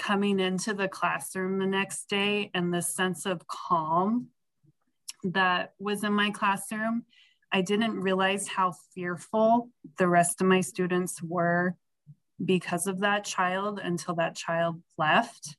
coming 0.00 0.40
into 0.40 0.72
the 0.72 0.88
classroom 0.88 1.58
the 1.58 1.66
next 1.66 2.08
day 2.08 2.50
and 2.54 2.72
the 2.72 2.80
sense 2.80 3.26
of 3.26 3.46
calm 3.46 4.28
that 5.22 5.74
was 5.78 6.02
in 6.02 6.12
my 6.14 6.30
classroom, 6.30 7.04
I 7.52 7.60
didn't 7.60 8.00
realize 8.00 8.48
how 8.48 8.72
fearful 8.94 9.68
the 9.98 10.08
rest 10.08 10.40
of 10.40 10.46
my 10.46 10.62
students 10.62 11.22
were 11.22 11.76
because 12.42 12.86
of 12.86 13.00
that 13.00 13.24
child 13.24 13.78
until 13.78 14.14
that 14.14 14.36
child 14.36 14.80
left. 14.96 15.58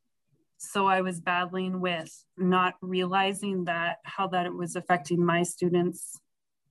So 0.58 0.88
I 0.88 1.02
was 1.02 1.20
battling 1.20 1.80
with 1.80 2.12
not 2.36 2.76
realizing 2.82 3.66
that 3.66 3.98
how 4.04 4.28
that 4.30 4.48
it 4.48 4.54
was 4.54 4.76
affecting 4.76 5.24
my 5.24 5.44
students, 5.44 6.20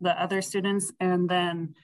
the 0.01 0.21
other 0.21 0.43
students, 0.43 0.93
and 0.99 1.29
then 1.29 1.75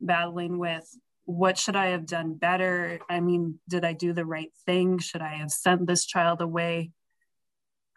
battling 0.00 0.58
with 0.58 0.88
what 1.26 1.58
should 1.58 1.76
I 1.76 1.86
have 1.88 2.06
done 2.06 2.34
better? 2.34 2.98
I 3.08 3.20
mean, 3.20 3.58
did 3.68 3.84
I 3.84 3.92
do 3.92 4.12
the 4.12 4.24
right 4.24 4.50
thing? 4.64 4.98
Should 4.98 5.20
I 5.20 5.34
have 5.34 5.50
sent 5.50 5.86
this 5.86 6.06
child 6.06 6.40
away? 6.40 6.92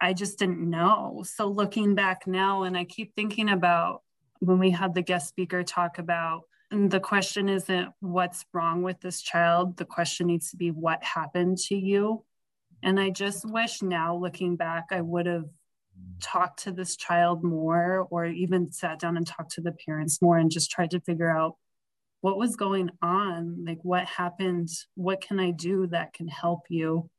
I 0.01 0.13
just 0.13 0.39
didn't 0.39 0.67
know. 0.69 1.24
So 1.25 1.48
looking 1.48 1.95
back 1.95 2.27
now, 2.27 2.63
and 2.63 2.77
I 2.77 2.83
keep 2.83 3.15
thinking 3.15 3.50
about 3.50 4.01
when 4.39 4.59
we 4.59 4.71
had 4.71 4.93
the 4.93 5.01
guest 5.01 5.29
speaker 5.29 5.63
talk 5.63 6.00
about 6.00 6.43
the 6.71 7.00
question 7.00 7.50
isn't 7.50 7.89
what's 8.00 8.45
wrong 8.53 8.83
with 8.83 9.01
this 9.01 9.21
child. 9.21 9.77
The 9.77 9.86
question 9.86 10.27
needs 10.27 10.51
to 10.51 10.57
be 10.57 10.69
what 10.69 11.03
happened 11.03 11.57
to 11.69 11.75
you. 11.75 12.24
And 12.83 13.00
I 13.00 13.09
just 13.09 13.43
wish 13.50 13.81
now, 13.81 14.15
looking 14.15 14.55
back, 14.55 14.86
I 14.91 15.01
would 15.01 15.25
have 15.25 15.45
talked 16.21 16.63
to 16.63 16.71
this 16.71 16.95
child 16.95 17.43
more 17.43 18.07
or 18.09 18.25
even 18.25 18.71
sat 18.71 19.00
down 19.00 19.17
and 19.17 19.25
talked 19.25 19.53
to 19.53 19.62
the 19.62 19.75
parents 19.86 20.21
more 20.21 20.38
and 20.38 20.51
just 20.51 20.71
tried 20.71 20.91
to 20.91 21.00
figure 21.00 21.29
out 21.29 21.55
what 22.21 22.38
was 22.38 22.55
going 22.55 22.89
on 23.01 23.63
like 23.65 23.79
what 23.83 24.05
happened 24.05 24.69
what 24.95 25.21
can 25.21 25.39
i 25.39 25.51
do 25.51 25.88
that 25.88 26.13
can 26.13 26.27
help 26.27 26.61
you? 26.69 27.09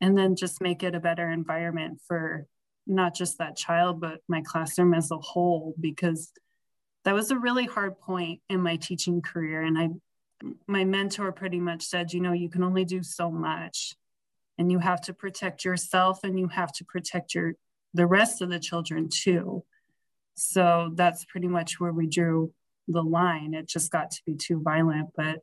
And 0.00 0.16
then 0.16 0.36
just 0.36 0.60
make 0.60 0.84
it 0.84 0.94
a 0.94 1.00
better 1.00 1.28
environment 1.28 2.00
for 2.06 2.46
not 2.86 3.14
just 3.14 3.38
that 3.38 3.56
child 3.56 4.00
but 4.00 4.20
my 4.28 4.42
classroom 4.42 4.94
as 4.94 5.10
a 5.10 5.18
whole 5.18 5.74
because 5.78 6.32
that 7.04 7.14
was 7.14 7.30
a 7.30 7.38
really 7.38 7.66
hard 7.66 7.98
point 7.98 8.40
in 8.48 8.60
my 8.60 8.76
teaching 8.76 9.22
career. 9.22 9.62
And 9.62 9.78
i 9.78 9.88
my 10.68 10.84
mentor 10.84 11.32
pretty 11.32 11.58
much 11.58 11.82
said 11.82 12.12
you 12.12 12.20
know 12.20 12.32
you 12.32 12.48
can 12.48 12.62
only 12.62 12.84
do 12.84 13.02
so 13.02 13.28
much 13.28 13.96
and 14.56 14.70
you 14.70 14.78
have 14.78 15.00
to 15.00 15.12
protect 15.12 15.64
yourself 15.64 16.20
and 16.22 16.38
you 16.38 16.46
have 16.46 16.70
to 16.72 16.84
protect 16.84 17.34
your 17.34 17.54
the 17.94 18.06
rest 18.06 18.42
of 18.42 18.50
the 18.50 18.60
children 18.60 19.08
too. 19.08 19.64
So 20.34 20.92
that's 20.94 21.24
pretty 21.24 21.48
much 21.48 21.80
where 21.80 21.92
we 21.92 22.06
drew 22.06 22.52
the 22.88 23.02
line. 23.02 23.54
It 23.54 23.68
just 23.68 23.92
got 23.92 24.10
to 24.10 24.22
be 24.26 24.34
too 24.34 24.60
violent. 24.62 25.10
But, 25.16 25.40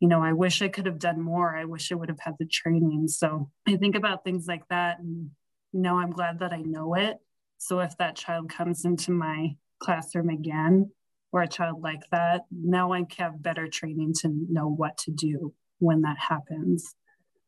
you 0.00 0.08
know, 0.08 0.22
I 0.22 0.32
wish 0.32 0.62
I 0.62 0.68
could 0.68 0.86
have 0.86 0.98
done 0.98 1.20
more. 1.20 1.56
I 1.56 1.64
wish 1.64 1.92
I 1.92 1.96
would 1.96 2.08
have 2.08 2.20
had 2.20 2.34
the 2.38 2.46
training. 2.46 3.08
So 3.08 3.50
I 3.68 3.76
think 3.76 3.96
about 3.96 4.24
things 4.24 4.46
like 4.46 4.66
that. 4.68 5.00
And, 5.00 5.30
you 5.72 5.80
know, 5.80 5.98
I'm 5.98 6.10
glad 6.10 6.38
that 6.38 6.52
I 6.52 6.62
know 6.62 6.94
it. 6.94 7.18
So 7.58 7.80
if 7.80 7.96
that 7.98 8.16
child 8.16 8.48
comes 8.48 8.84
into 8.84 9.12
my 9.12 9.56
classroom 9.80 10.30
again, 10.30 10.90
or 11.32 11.42
a 11.42 11.48
child 11.48 11.82
like 11.82 12.02
that, 12.12 12.42
now 12.52 12.92
I 12.92 13.04
have 13.18 13.42
better 13.42 13.66
training 13.66 14.14
to 14.20 14.28
know 14.48 14.68
what 14.68 14.96
to 14.98 15.10
do 15.10 15.52
when 15.80 16.02
that 16.02 16.16
happens. 16.16 16.94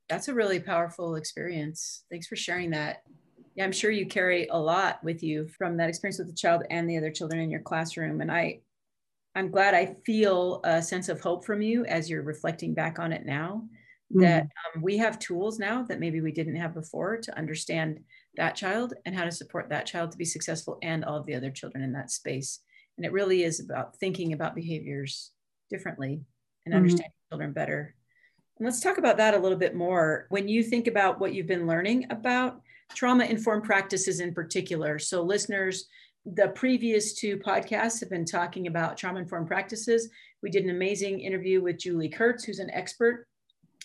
That's 0.08 0.26
a 0.26 0.34
really 0.34 0.58
powerful 0.58 1.14
experience. 1.14 2.02
Thanks 2.10 2.26
for 2.26 2.34
sharing 2.34 2.70
that. 2.70 3.04
Yeah, 3.54 3.62
I'm 3.62 3.70
sure 3.70 3.92
you 3.92 4.04
carry 4.04 4.48
a 4.48 4.58
lot 4.58 5.02
with 5.04 5.22
you 5.22 5.46
from 5.56 5.76
that 5.76 5.88
experience 5.88 6.18
with 6.18 6.26
the 6.26 6.34
child 6.34 6.64
and 6.68 6.90
the 6.90 6.96
other 6.96 7.12
children 7.12 7.40
in 7.40 7.48
your 7.48 7.60
classroom. 7.60 8.20
And 8.20 8.32
I, 8.32 8.58
I'm 9.36 9.50
glad 9.50 9.74
I 9.74 9.94
feel 10.06 10.60
a 10.64 10.82
sense 10.82 11.10
of 11.10 11.20
hope 11.20 11.44
from 11.44 11.60
you 11.60 11.84
as 11.84 12.08
you're 12.08 12.22
reflecting 12.22 12.72
back 12.72 12.98
on 12.98 13.12
it 13.12 13.26
now. 13.26 13.68
Mm-hmm. 14.12 14.20
That 14.22 14.42
um, 14.42 14.82
we 14.82 14.96
have 14.98 15.18
tools 15.18 15.58
now 15.58 15.82
that 15.84 16.00
maybe 16.00 16.20
we 16.20 16.32
didn't 16.32 16.56
have 16.56 16.72
before 16.72 17.18
to 17.18 17.36
understand 17.36 18.00
that 18.36 18.54
child 18.54 18.94
and 19.04 19.14
how 19.14 19.24
to 19.24 19.32
support 19.32 19.68
that 19.68 19.84
child 19.84 20.12
to 20.12 20.18
be 20.18 20.24
successful 20.24 20.78
and 20.82 21.04
all 21.04 21.18
of 21.18 21.26
the 21.26 21.34
other 21.34 21.50
children 21.50 21.82
in 21.82 21.92
that 21.92 22.10
space. 22.10 22.60
And 22.96 23.04
it 23.04 23.12
really 23.12 23.42
is 23.42 23.60
about 23.60 23.96
thinking 23.96 24.32
about 24.32 24.54
behaviors 24.54 25.32
differently 25.70 26.22
and 26.64 26.72
mm-hmm. 26.72 26.76
understanding 26.76 27.12
children 27.30 27.52
better. 27.52 27.94
And 28.58 28.64
let's 28.64 28.80
talk 28.80 28.96
about 28.96 29.18
that 29.18 29.34
a 29.34 29.38
little 29.38 29.58
bit 29.58 29.74
more. 29.74 30.26
When 30.30 30.48
you 30.48 30.62
think 30.62 30.86
about 30.86 31.20
what 31.20 31.34
you've 31.34 31.46
been 31.46 31.66
learning 31.66 32.06
about 32.10 32.62
trauma 32.94 33.24
informed 33.24 33.64
practices 33.64 34.20
in 34.20 34.32
particular, 34.32 34.98
so 34.98 35.22
listeners, 35.22 35.88
the 36.34 36.48
previous 36.48 37.14
two 37.14 37.38
podcasts 37.38 38.00
have 38.00 38.10
been 38.10 38.24
talking 38.24 38.66
about 38.66 38.96
trauma 38.96 39.20
informed 39.20 39.46
practices. 39.46 40.10
We 40.42 40.50
did 40.50 40.64
an 40.64 40.70
amazing 40.70 41.20
interview 41.20 41.62
with 41.62 41.78
Julie 41.78 42.08
Kurtz, 42.08 42.44
who's 42.44 42.58
an 42.58 42.70
expert. 42.72 43.28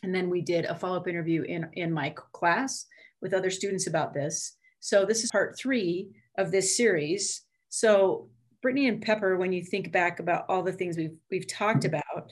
And 0.04 0.14
then 0.14 0.30
we 0.30 0.42
did 0.42 0.66
a 0.66 0.74
follow 0.74 0.98
up 0.98 1.08
interview 1.08 1.44
in, 1.44 1.70
in 1.74 1.92
my 1.92 2.10
class 2.34 2.88
with 3.22 3.36
other 3.36 3.52
students 3.52 3.86
about 3.86 4.14
this. 4.14 4.58
So, 4.80 5.06
this 5.06 5.24
is 5.24 5.30
part 5.30 5.56
three 5.56 6.10
of 6.40 6.52
this 6.52 6.76
series. 6.76 7.44
So, 7.70 8.30
Brittany 8.64 8.88
and 8.88 9.02
Pepper, 9.02 9.38
when 9.38 9.54
you 9.54 9.64
think 9.64 9.92
back 9.92 10.20
about 10.20 10.46
all 10.50 10.64
the 10.64 10.72
things 10.72 10.98
we've, 10.98 11.16
we've 11.30 11.48
talked 11.48 11.86
about, 11.86 12.32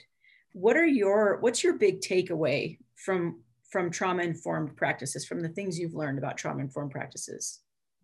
what 0.53 0.75
are 0.75 0.87
your 0.87 1.37
what's 1.41 1.63
your 1.63 1.77
big 1.77 2.01
takeaway 2.01 2.77
from 2.95 3.41
from 3.69 3.91
trauma 3.91 4.23
informed 4.23 4.75
practices 4.75 5.25
from 5.25 5.41
the 5.41 5.49
things 5.49 5.77
you've 5.77 5.93
learned 5.93 6.17
about 6.17 6.37
trauma 6.37 6.59
informed 6.59 6.91
practices 6.91 7.59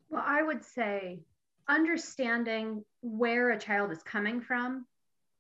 well 0.10 0.24
i 0.26 0.44
would 0.44 0.64
say 0.64 1.20
understanding 1.68 2.84
where 3.02 3.52
a 3.52 3.60
child 3.60 3.92
is 3.92 4.04
coming 4.04 4.42
from 4.42 4.86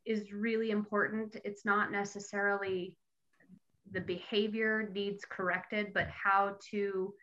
is 0.05 0.31
really 0.31 0.71
important. 0.71 1.37
It's 1.43 1.65
not 1.65 1.91
necessarily 1.91 2.95
the 3.91 4.01
behavior 4.01 4.89
needs 4.93 5.23
corrected, 5.25 5.93
but 5.93 6.07
how 6.09 6.57
to 6.71 7.13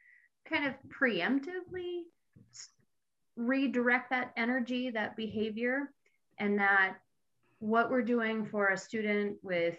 kind 0.48 0.66
of 0.66 0.74
preemptively 0.88 2.02
redirect 3.36 4.10
that 4.10 4.32
energy, 4.36 4.90
that 4.90 5.16
behavior, 5.16 5.90
and 6.38 6.58
that 6.58 6.96
what 7.58 7.90
we're 7.90 8.02
doing 8.02 8.44
for 8.44 8.68
a 8.68 8.76
student 8.76 9.36
with, 9.42 9.76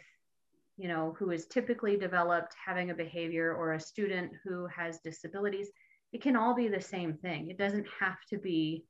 you 0.77 0.87
know, 0.87 1.15
who 1.19 1.31
is 1.31 1.45
typically 1.47 1.97
developed 1.97 2.53
having 2.65 2.89
a 2.89 2.95
behavior 2.95 3.53
or 3.53 3.73
a 3.73 3.79
student 3.79 4.31
who 4.43 4.67
has 4.67 4.99
disabilities, 4.99 5.69
it 6.13 6.21
can 6.21 6.35
all 6.35 6.55
be 6.55 6.67
the 6.67 6.81
same 6.81 7.13
thing. 7.13 7.49
It 7.49 7.57
doesn't 7.57 7.87
have 7.99 8.17
to 8.29 8.37
be 8.37 8.85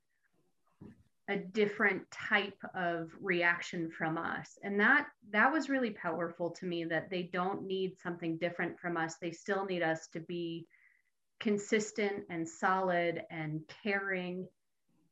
a 1.29 1.37
different 1.37 2.09
type 2.11 2.57
of 2.75 3.09
reaction 3.21 3.89
from 3.89 4.17
us. 4.17 4.59
And 4.63 4.79
that 4.79 5.07
that 5.31 5.51
was 5.51 5.69
really 5.69 5.91
powerful 5.91 6.49
to 6.51 6.65
me 6.65 6.83
that 6.85 7.09
they 7.09 7.23
don't 7.23 7.65
need 7.65 7.97
something 8.01 8.37
different 8.37 8.79
from 8.79 8.97
us. 8.97 9.15
They 9.15 9.31
still 9.31 9.65
need 9.65 9.81
us 9.81 10.07
to 10.09 10.19
be 10.19 10.67
consistent 11.39 12.23
and 12.29 12.47
solid 12.47 13.23
and 13.31 13.61
caring 13.83 14.47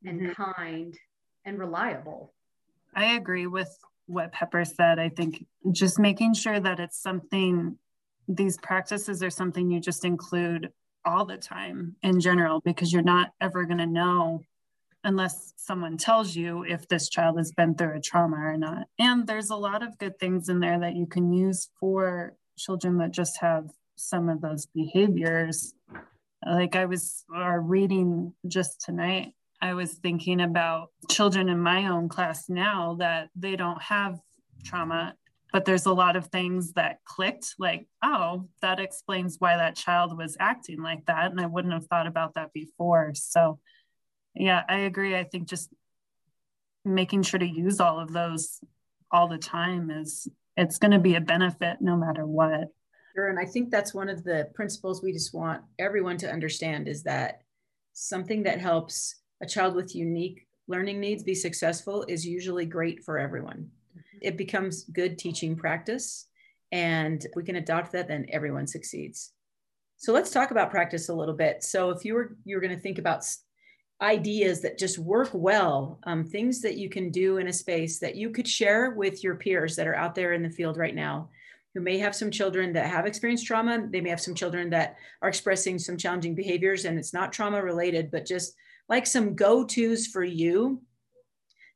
and 0.05 0.21
mm-hmm. 0.21 0.53
kind 0.53 0.97
and 1.45 1.57
reliable. 1.57 2.33
I 2.93 3.15
agree 3.15 3.47
with 3.47 3.77
what 4.05 4.33
pepper 4.33 4.65
said. 4.65 4.99
I 4.99 5.09
think 5.09 5.45
just 5.71 5.97
making 5.97 6.33
sure 6.33 6.59
that 6.59 6.79
it's 6.79 7.01
something 7.01 7.77
these 8.27 8.57
practices 8.57 9.23
are 9.23 9.29
something 9.29 9.71
you 9.71 9.79
just 9.79 10.05
include 10.05 10.71
all 11.05 11.25
the 11.25 11.37
time 11.37 11.95
in 12.03 12.19
general 12.19 12.59
because 12.59 12.93
you're 12.93 13.01
not 13.01 13.31
ever 13.41 13.65
going 13.65 13.79
to 13.79 13.87
know 13.87 14.43
unless 15.03 15.53
someone 15.57 15.97
tells 15.97 16.35
you 16.35 16.63
if 16.63 16.87
this 16.87 17.09
child 17.09 17.37
has 17.37 17.51
been 17.51 17.75
through 17.75 17.97
a 17.97 18.01
trauma 18.01 18.37
or 18.37 18.57
not. 18.57 18.87
And 18.99 19.25
there's 19.25 19.49
a 19.49 19.55
lot 19.55 19.83
of 19.83 19.97
good 19.97 20.19
things 20.19 20.49
in 20.49 20.59
there 20.59 20.79
that 20.79 20.95
you 20.95 21.05
can 21.05 21.33
use 21.33 21.69
for 21.79 22.35
children 22.57 22.97
that 22.99 23.11
just 23.11 23.39
have 23.41 23.69
some 23.95 24.29
of 24.29 24.41
those 24.41 24.65
behaviors. 24.67 25.73
Like 26.45 26.75
I 26.75 26.85
was 26.85 27.23
reading 27.59 28.33
just 28.47 28.81
tonight, 28.81 29.33
I 29.61 29.73
was 29.73 29.93
thinking 29.93 30.41
about 30.41 30.89
children 31.09 31.49
in 31.49 31.59
my 31.59 31.87
own 31.87 32.09
class 32.09 32.49
now 32.49 32.95
that 32.99 33.29
they 33.35 33.55
don't 33.55 33.81
have 33.81 34.19
trauma 34.63 35.15
but 35.51 35.65
there's 35.65 35.85
a 35.85 35.93
lot 35.93 36.15
of 36.15 36.27
things 36.27 36.73
that 36.73 37.03
clicked 37.03 37.55
like 37.59 37.87
oh 38.03 38.47
that 38.61 38.79
explains 38.79 39.37
why 39.39 39.57
that 39.57 39.75
child 39.75 40.17
was 40.17 40.37
acting 40.39 40.81
like 40.81 41.05
that 41.05 41.31
and 41.31 41.41
i 41.41 41.45
wouldn't 41.45 41.73
have 41.73 41.85
thought 41.87 42.07
about 42.07 42.33
that 42.35 42.53
before 42.53 43.11
so 43.13 43.59
yeah 44.35 44.63
i 44.69 44.79
agree 44.79 45.15
i 45.15 45.23
think 45.23 45.47
just 45.47 45.69
making 46.83 47.21
sure 47.21 47.39
to 47.39 47.47
use 47.47 47.79
all 47.79 47.99
of 47.99 48.11
those 48.11 48.59
all 49.11 49.27
the 49.27 49.37
time 49.37 49.91
is 49.91 50.27
it's 50.57 50.77
going 50.77 50.91
to 50.91 50.99
be 50.99 51.15
a 51.15 51.21
benefit 51.21 51.77
no 51.79 51.95
matter 51.95 52.25
what 52.25 52.69
sure 53.15 53.29
and 53.29 53.39
i 53.39 53.45
think 53.45 53.69
that's 53.69 53.93
one 53.93 54.09
of 54.09 54.23
the 54.23 54.49
principles 54.53 55.03
we 55.03 55.11
just 55.11 55.33
want 55.33 55.61
everyone 55.79 56.17
to 56.17 56.31
understand 56.31 56.87
is 56.87 57.03
that 57.03 57.41
something 57.93 58.43
that 58.43 58.59
helps 58.59 59.15
a 59.41 59.45
child 59.45 59.75
with 59.75 59.95
unique 59.95 60.47
learning 60.67 60.99
needs 60.99 61.23
be 61.23 61.35
successful 61.35 62.05
is 62.07 62.25
usually 62.25 62.65
great 62.65 63.03
for 63.03 63.19
everyone 63.19 63.69
mm-hmm. 63.95 64.17
it 64.21 64.37
becomes 64.37 64.85
good 64.85 65.17
teaching 65.17 65.55
practice. 65.55 66.27
And 66.71 67.25
we 67.35 67.43
can 67.43 67.57
adopt 67.57 67.91
that, 67.91 68.07
then 68.07 68.25
everyone 68.29 68.65
succeeds. 68.65 69.33
So 69.97 70.13
let's 70.13 70.31
talk 70.31 70.51
about 70.51 70.71
practice 70.71 71.09
a 71.09 71.13
little 71.13 71.35
bit. 71.35 71.63
So 71.63 71.89
if 71.89 72.05
you 72.05 72.13
were 72.13 72.37
you're 72.45 72.61
going 72.61 72.75
to 72.75 72.81
think 72.81 72.97
about 72.97 73.25
ideas 74.01 74.61
that 74.61 74.79
just 74.79 74.97
work 74.97 75.29
well, 75.33 75.99
um, 76.03 76.25
things 76.25 76.61
that 76.61 76.77
you 76.77 76.89
can 76.89 77.11
do 77.11 77.37
in 77.37 77.47
a 77.47 77.53
space 77.53 77.99
that 77.99 78.15
you 78.15 78.31
could 78.31 78.47
share 78.47 78.91
with 78.91 79.23
your 79.23 79.35
peers 79.35 79.75
that 79.75 79.87
are 79.87 79.95
out 79.95 80.15
there 80.15 80.33
in 80.33 80.41
the 80.41 80.49
field 80.49 80.77
right 80.77 80.95
now, 80.95 81.29
who 81.73 81.81
may 81.81 81.99
have 81.99 82.15
some 82.15 82.31
children 82.31 82.73
that 82.73 82.87
have 82.87 83.05
experienced 83.05 83.45
trauma. 83.45 83.87
They 83.91 84.01
may 84.01 84.09
have 84.09 84.19
some 84.19 84.35
children 84.35 84.69
that 84.71 84.95
are 85.21 85.29
expressing 85.29 85.77
some 85.77 85.97
challenging 85.97 86.33
behaviors, 86.33 86.85
and 86.85 86.97
it's 86.97 87.13
not 87.13 87.31
trauma 87.31 87.61
related, 87.61 88.09
but 88.09 88.25
just 88.25 88.55
like 88.89 89.05
some 89.05 89.35
go 89.35 89.63
tos 89.63 90.07
for 90.07 90.23
you 90.23 90.81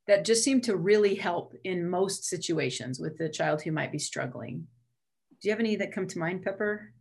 that 0.07 0.25
just 0.25 0.43
seem 0.43 0.61
to 0.61 0.75
really 0.75 1.15
help 1.15 1.55
in 1.63 1.89
most 1.89 2.25
situations 2.25 2.99
with 2.99 3.17
the 3.17 3.29
child 3.29 3.61
who 3.61 3.71
might 3.71 3.91
be 3.91 3.99
struggling. 3.99 4.67
Do 5.41 5.47
you 5.47 5.51
have 5.51 5.59
any 5.59 5.75
that 5.75 5.93
come 5.93 6.07
to 6.07 6.19
mind, 6.19 6.43
Pepper? 6.43 6.91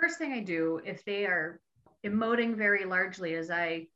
First 0.00 0.18
thing 0.18 0.32
I 0.32 0.40
do, 0.40 0.80
if 0.84 1.04
they 1.04 1.24
are 1.24 1.60
emoting 2.04 2.56
very 2.56 2.84
largely, 2.84 3.34
as 3.34 3.50
I 3.50 3.86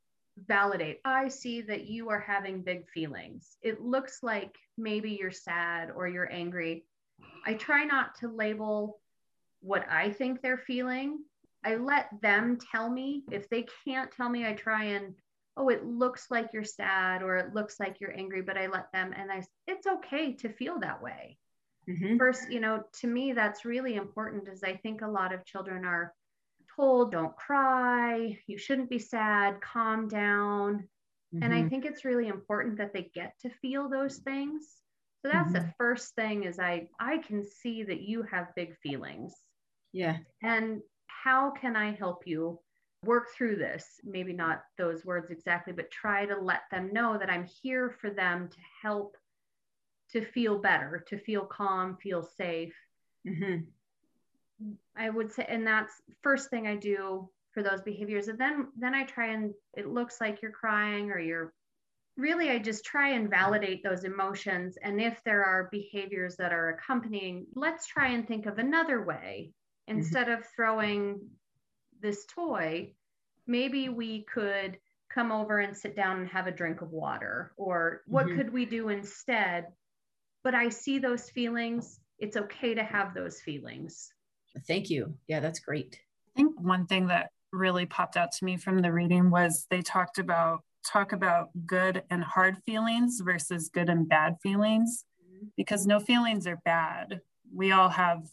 validate. 0.47 0.99
I 1.05 1.27
see 1.27 1.61
that 1.61 1.85
you 1.85 2.09
are 2.09 2.19
having 2.19 2.61
big 2.61 2.87
feelings. 2.89 3.57
It 3.61 3.81
looks 3.81 4.23
like 4.23 4.57
maybe 4.77 5.11
you're 5.11 5.31
sad 5.31 5.91
or 5.91 6.07
you're 6.07 6.31
angry. 6.31 6.85
I 7.45 7.53
try 7.53 7.83
not 7.83 8.15
to 8.19 8.27
label 8.27 8.99
what 9.61 9.85
I 9.89 10.11
think 10.11 10.41
they're 10.41 10.57
feeling. 10.57 11.19
I 11.63 11.75
let 11.75 12.09
them 12.21 12.57
tell 12.71 12.89
me. 12.89 13.23
If 13.31 13.49
they 13.49 13.65
can't 13.85 14.11
tell 14.11 14.27
me, 14.27 14.45
I 14.45 14.53
try 14.53 14.85
and 14.85 15.13
oh 15.57 15.69
it 15.69 15.85
looks 15.85 16.27
like 16.31 16.49
you're 16.53 16.63
sad 16.63 17.21
or 17.21 17.37
it 17.37 17.53
looks 17.53 17.79
like 17.79 17.99
you're 17.99 18.17
angry 18.17 18.41
but 18.41 18.57
i 18.57 18.67
let 18.67 18.91
them 18.91 19.13
and 19.15 19.31
i 19.31 19.43
it's 19.67 19.87
okay 19.87 20.33
to 20.33 20.49
feel 20.49 20.79
that 20.79 21.01
way 21.01 21.37
mm-hmm. 21.87 22.17
first 22.17 22.49
you 22.51 22.59
know 22.59 22.83
to 22.91 23.07
me 23.07 23.33
that's 23.33 23.65
really 23.65 23.95
important 23.95 24.47
is 24.47 24.63
i 24.63 24.73
think 24.73 25.01
a 25.01 25.07
lot 25.07 25.33
of 25.33 25.45
children 25.45 25.85
are 25.85 26.13
told 26.75 27.11
don't 27.11 27.35
cry 27.35 28.37
you 28.47 28.57
shouldn't 28.57 28.89
be 28.89 28.99
sad 28.99 29.59
calm 29.61 30.07
down 30.07 30.75
mm-hmm. 30.75 31.43
and 31.43 31.53
i 31.53 31.59
mm-hmm. 31.59 31.69
think 31.69 31.85
it's 31.85 32.05
really 32.05 32.27
important 32.27 32.77
that 32.77 32.93
they 32.93 33.09
get 33.13 33.33
to 33.39 33.49
feel 33.61 33.89
those 33.89 34.17
things 34.17 34.67
so 35.21 35.31
that's 35.31 35.51
mm-hmm. 35.51 35.65
the 35.65 35.73
first 35.77 36.15
thing 36.15 36.43
is 36.43 36.59
i 36.59 36.87
i 36.99 37.17
can 37.17 37.43
see 37.43 37.83
that 37.83 38.01
you 38.01 38.23
have 38.23 38.55
big 38.55 38.75
feelings 38.77 39.33
yeah 39.91 40.17
and 40.41 40.81
how 41.07 41.51
can 41.51 41.75
i 41.75 41.91
help 41.91 42.23
you 42.25 42.59
work 43.03 43.33
through 43.35 43.57
this, 43.57 43.85
maybe 44.03 44.33
not 44.33 44.63
those 44.77 45.05
words 45.05 45.29
exactly, 45.29 45.73
but 45.73 45.91
try 45.91 46.25
to 46.25 46.39
let 46.39 46.61
them 46.71 46.91
know 46.93 47.17
that 47.17 47.29
I'm 47.29 47.47
here 47.61 47.95
for 48.01 48.09
them 48.09 48.49
to 48.49 48.57
help 48.81 49.17
to 50.11 50.23
feel 50.25 50.59
better, 50.59 51.03
to 51.07 51.17
feel 51.17 51.45
calm, 51.45 51.97
feel 51.97 52.23
safe. 52.23 52.73
Mm-hmm. 53.27 53.63
I 54.95 55.09
would 55.09 55.31
say, 55.31 55.45
and 55.47 55.65
that's 55.65 55.93
first 56.21 56.49
thing 56.49 56.67
I 56.67 56.75
do 56.75 57.29
for 57.51 57.63
those 57.63 57.81
behaviors. 57.81 58.27
And 58.27 58.39
then, 58.39 58.67
then 58.77 58.95
I 58.95 59.03
try 59.03 59.27
and 59.27 59.53
it 59.73 59.87
looks 59.87 60.19
like 60.19 60.41
you're 60.41 60.51
crying 60.51 61.11
or 61.11 61.19
you're 61.19 61.53
really, 62.17 62.49
I 62.49 62.59
just 62.59 62.85
try 62.85 63.09
and 63.09 63.29
validate 63.29 63.83
those 63.83 64.03
emotions. 64.03 64.77
And 64.81 65.01
if 65.01 65.21
there 65.23 65.43
are 65.43 65.69
behaviors 65.71 66.35
that 66.37 66.53
are 66.53 66.69
accompanying, 66.69 67.47
let's 67.55 67.87
try 67.87 68.09
and 68.09 68.27
think 68.27 68.45
of 68.45 68.57
another 68.57 69.03
way 69.03 69.51
mm-hmm. 69.89 69.99
instead 69.99 70.27
mm-hmm. 70.27 70.41
of 70.41 70.47
throwing 70.55 71.19
this 72.01 72.25
toy, 72.25 72.93
maybe 73.47 73.89
we 73.89 74.23
could 74.23 74.77
come 75.13 75.31
over 75.31 75.59
and 75.59 75.77
sit 75.77 75.95
down 75.95 76.19
and 76.19 76.29
have 76.29 76.47
a 76.47 76.51
drink 76.51 76.81
of 76.81 76.91
water 76.91 77.53
or 77.57 78.01
what 78.07 78.25
mm-hmm. 78.25 78.37
could 78.37 78.53
we 78.53 78.65
do 78.65 78.89
instead 78.89 79.67
but 80.43 80.55
i 80.55 80.69
see 80.69 80.97
those 80.99 81.29
feelings 81.29 81.99
it's 82.19 82.37
okay 82.37 82.73
to 82.73 82.83
have 82.83 83.13
those 83.13 83.39
feelings 83.39 84.11
thank 84.67 84.89
you 84.89 85.13
yeah 85.27 85.39
that's 85.39 85.59
great 85.59 85.99
i 86.27 86.31
think 86.35 86.59
one 86.59 86.85
thing 86.85 87.07
that 87.07 87.31
really 87.51 87.85
popped 87.85 88.17
out 88.17 88.31
to 88.31 88.45
me 88.45 88.57
from 88.57 88.79
the 88.79 88.91
reading 88.91 89.29
was 89.29 89.67
they 89.69 89.81
talked 89.81 90.17
about 90.17 90.63
talk 90.85 91.11
about 91.11 91.49
good 91.65 92.03
and 92.09 92.23
hard 92.23 92.57
feelings 92.65 93.21
versus 93.23 93.69
good 93.69 93.89
and 93.89 94.09
bad 94.09 94.35
feelings 94.41 95.05
mm-hmm. 95.23 95.45
because 95.55 95.85
no 95.85 95.99
feelings 95.99 96.47
are 96.47 96.59
bad 96.65 97.21
we 97.53 97.71
all 97.71 97.89
have 97.89 98.23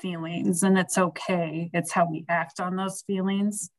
feelings 0.00 0.62
and 0.62 0.78
it's 0.78 0.98
okay. 0.98 1.70
It's 1.72 1.92
how 1.92 2.08
we 2.10 2.24
act 2.28 2.60
on 2.60 2.76
those 2.76 3.02
feelings. 3.06 3.70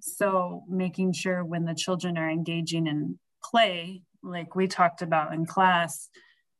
So 0.00 0.64
making 0.68 1.12
sure 1.12 1.44
when 1.44 1.64
the 1.64 1.74
children 1.74 2.16
are 2.16 2.30
engaging 2.30 2.86
in 2.86 3.18
play, 3.42 4.02
like 4.22 4.54
we 4.54 4.68
talked 4.68 5.02
about 5.02 5.32
in 5.32 5.46
class, 5.46 6.08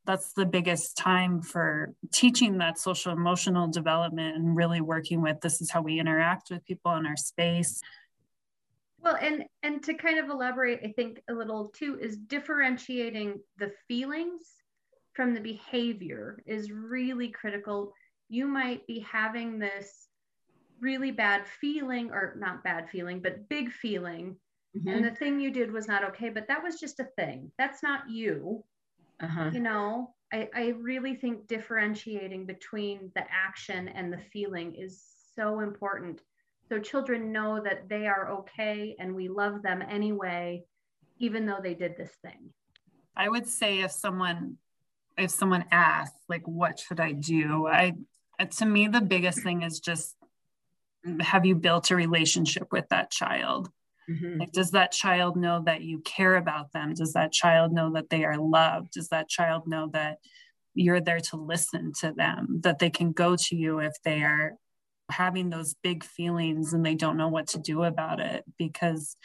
that's 0.04 0.32
the 0.32 0.46
biggest 0.46 0.96
time 0.96 1.40
for 1.42 1.94
teaching 2.12 2.58
that 2.58 2.78
social 2.78 3.12
emotional 3.12 3.68
development 3.68 4.36
and 4.36 4.56
really 4.56 4.80
working 4.80 5.22
with 5.22 5.40
this 5.40 5.60
is 5.60 5.70
how 5.70 5.80
we 5.80 6.00
interact 6.00 6.50
with 6.50 6.64
people 6.64 6.92
in 6.96 7.06
our 7.06 7.16
space. 7.16 7.80
Well 9.00 9.16
and 9.20 9.44
and 9.62 9.82
to 9.84 9.94
kind 9.94 10.20
of 10.20 10.30
elaborate 10.30 10.80
i 10.84 10.92
think 10.92 11.22
a 11.28 11.32
little 11.32 11.72
too 11.74 11.98
is 12.00 12.16
differentiating 12.16 13.40
the 13.58 13.72
feelings 13.88 14.42
from 15.12 15.34
the 15.34 15.40
behavior 15.40 16.42
is 16.46 16.70
really 16.70 17.28
critical. 17.28 17.92
You 18.28 18.46
might 18.46 18.86
be 18.86 19.00
having 19.00 19.58
this 19.58 20.08
really 20.80 21.10
bad 21.10 21.46
feeling 21.60 22.10
or 22.10 22.34
not 22.38 22.64
bad 22.64 22.88
feeling 22.90 23.20
but 23.20 23.48
big 23.48 23.70
feeling 23.70 24.36
mm-hmm. 24.76 24.88
and 24.88 25.04
the 25.04 25.14
thing 25.14 25.38
you 25.38 25.50
did 25.50 25.70
was 25.70 25.86
not 25.86 26.02
okay 26.02 26.28
but 26.28 26.48
that 26.48 26.62
was 26.62 26.80
just 26.80 26.98
a 26.98 27.08
thing. 27.16 27.50
That's 27.58 27.82
not 27.82 28.10
you 28.10 28.64
uh-huh. 29.22 29.50
you 29.52 29.60
know 29.60 30.14
I, 30.32 30.48
I 30.54 30.68
really 30.80 31.14
think 31.14 31.46
differentiating 31.46 32.46
between 32.46 33.10
the 33.14 33.24
action 33.30 33.88
and 33.88 34.12
the 34.12 34.20
feeling 34.32 34.74
is 34.74 35.02
so 35.34 35.60
important 35.60 36.20
so 36.68 36.78
children 36.78 37.32
know 37.32 37.62
that 37.62 37.88
they 37.88 38.06
are 38.06 38.30
okay 38.30 38.96
and 38.98 39.14
we 39.14 39.28
love 39.28 39.62
them 39.62 39.82
anyway 39.82 40.64
even 41.18 41.46
though 41.46 41.60
they 41.62 41.74
did 41.74 41.96
this 41.96 42.12
thing 42.22 42.50
i 43.16 43.28
would 43.28 43.46
say 43.46 43.80
if 43.80 43.90
someone 43.90 44.56
if 45.18 45.30
someone 45.30 45.64
asks 45.70 46.16
like 46.28 46.46
what 46.46 46.78
should 46.78 47.00
i 47.00 47.12
do 47.12 47.66
i 47.66 47.92
to 48.44 48.66
me, 48.66 48.88
the 48.88 49.00
biggest 49.00 49.42
thing 49.42 49.62
is 49.62 49.80
just 49.80 50.16
have 51.20 51.44
you 51.44 51.54
built 51.54 51.90
a 51.90 51.96
relationship 51.96 52.68
with 52.70 52.88
that 52.90 53.10
child? 53.10 53.70
Mm-hmm. 54.10 54.40
Like, 54.40 54.52
does 54.52 54.72
that 54.72 54.92
child 54.92 55.36
know 55.36 55.62
that 55.64 55.82
you 55.82 56.00
care 56.00 56.36
about 56.36 56.72
them? 56.72 56.94
Does 56.94 57.12
that 57.12 57.32
child 57.32 57.72
know 57.72 57.92
that 57.92 58.10
they 58.10 58.24
are 58.24 58.38
loved? 58.38 58.92
Does 58.92 59.08
that 59.08 59.28
child 59.28 59.66
know 59.66 59.88
that 59.92 60.18
you're 60.74 61.00
there 61.00 61.20
to 61.20 61.36
listen 61.36 61.92
to 62.00 62.12
them, 62.12 62.60
that 62.62 62.78
they 62.78 62.90
can 62.90 63.12
go 63.12 63.36
to 63.36 63.56
you 63.56 63.78
if 63.78 63.92
they 64.04 64.22
are 64.22 64.54
having 65.10 65.50
those 65.50 65.74
big 65.82 66.02
feelings 66.04 66.72
and 66.72 66.84
they 66.84 66.94
don't 66.94 67.16
know 67.16 67.28
what 67.28 67.48
to 67.48 67.58
do 67.58 67.82
about 67.84 68.20
it? 68.20 68.44
Because 68.58 69.16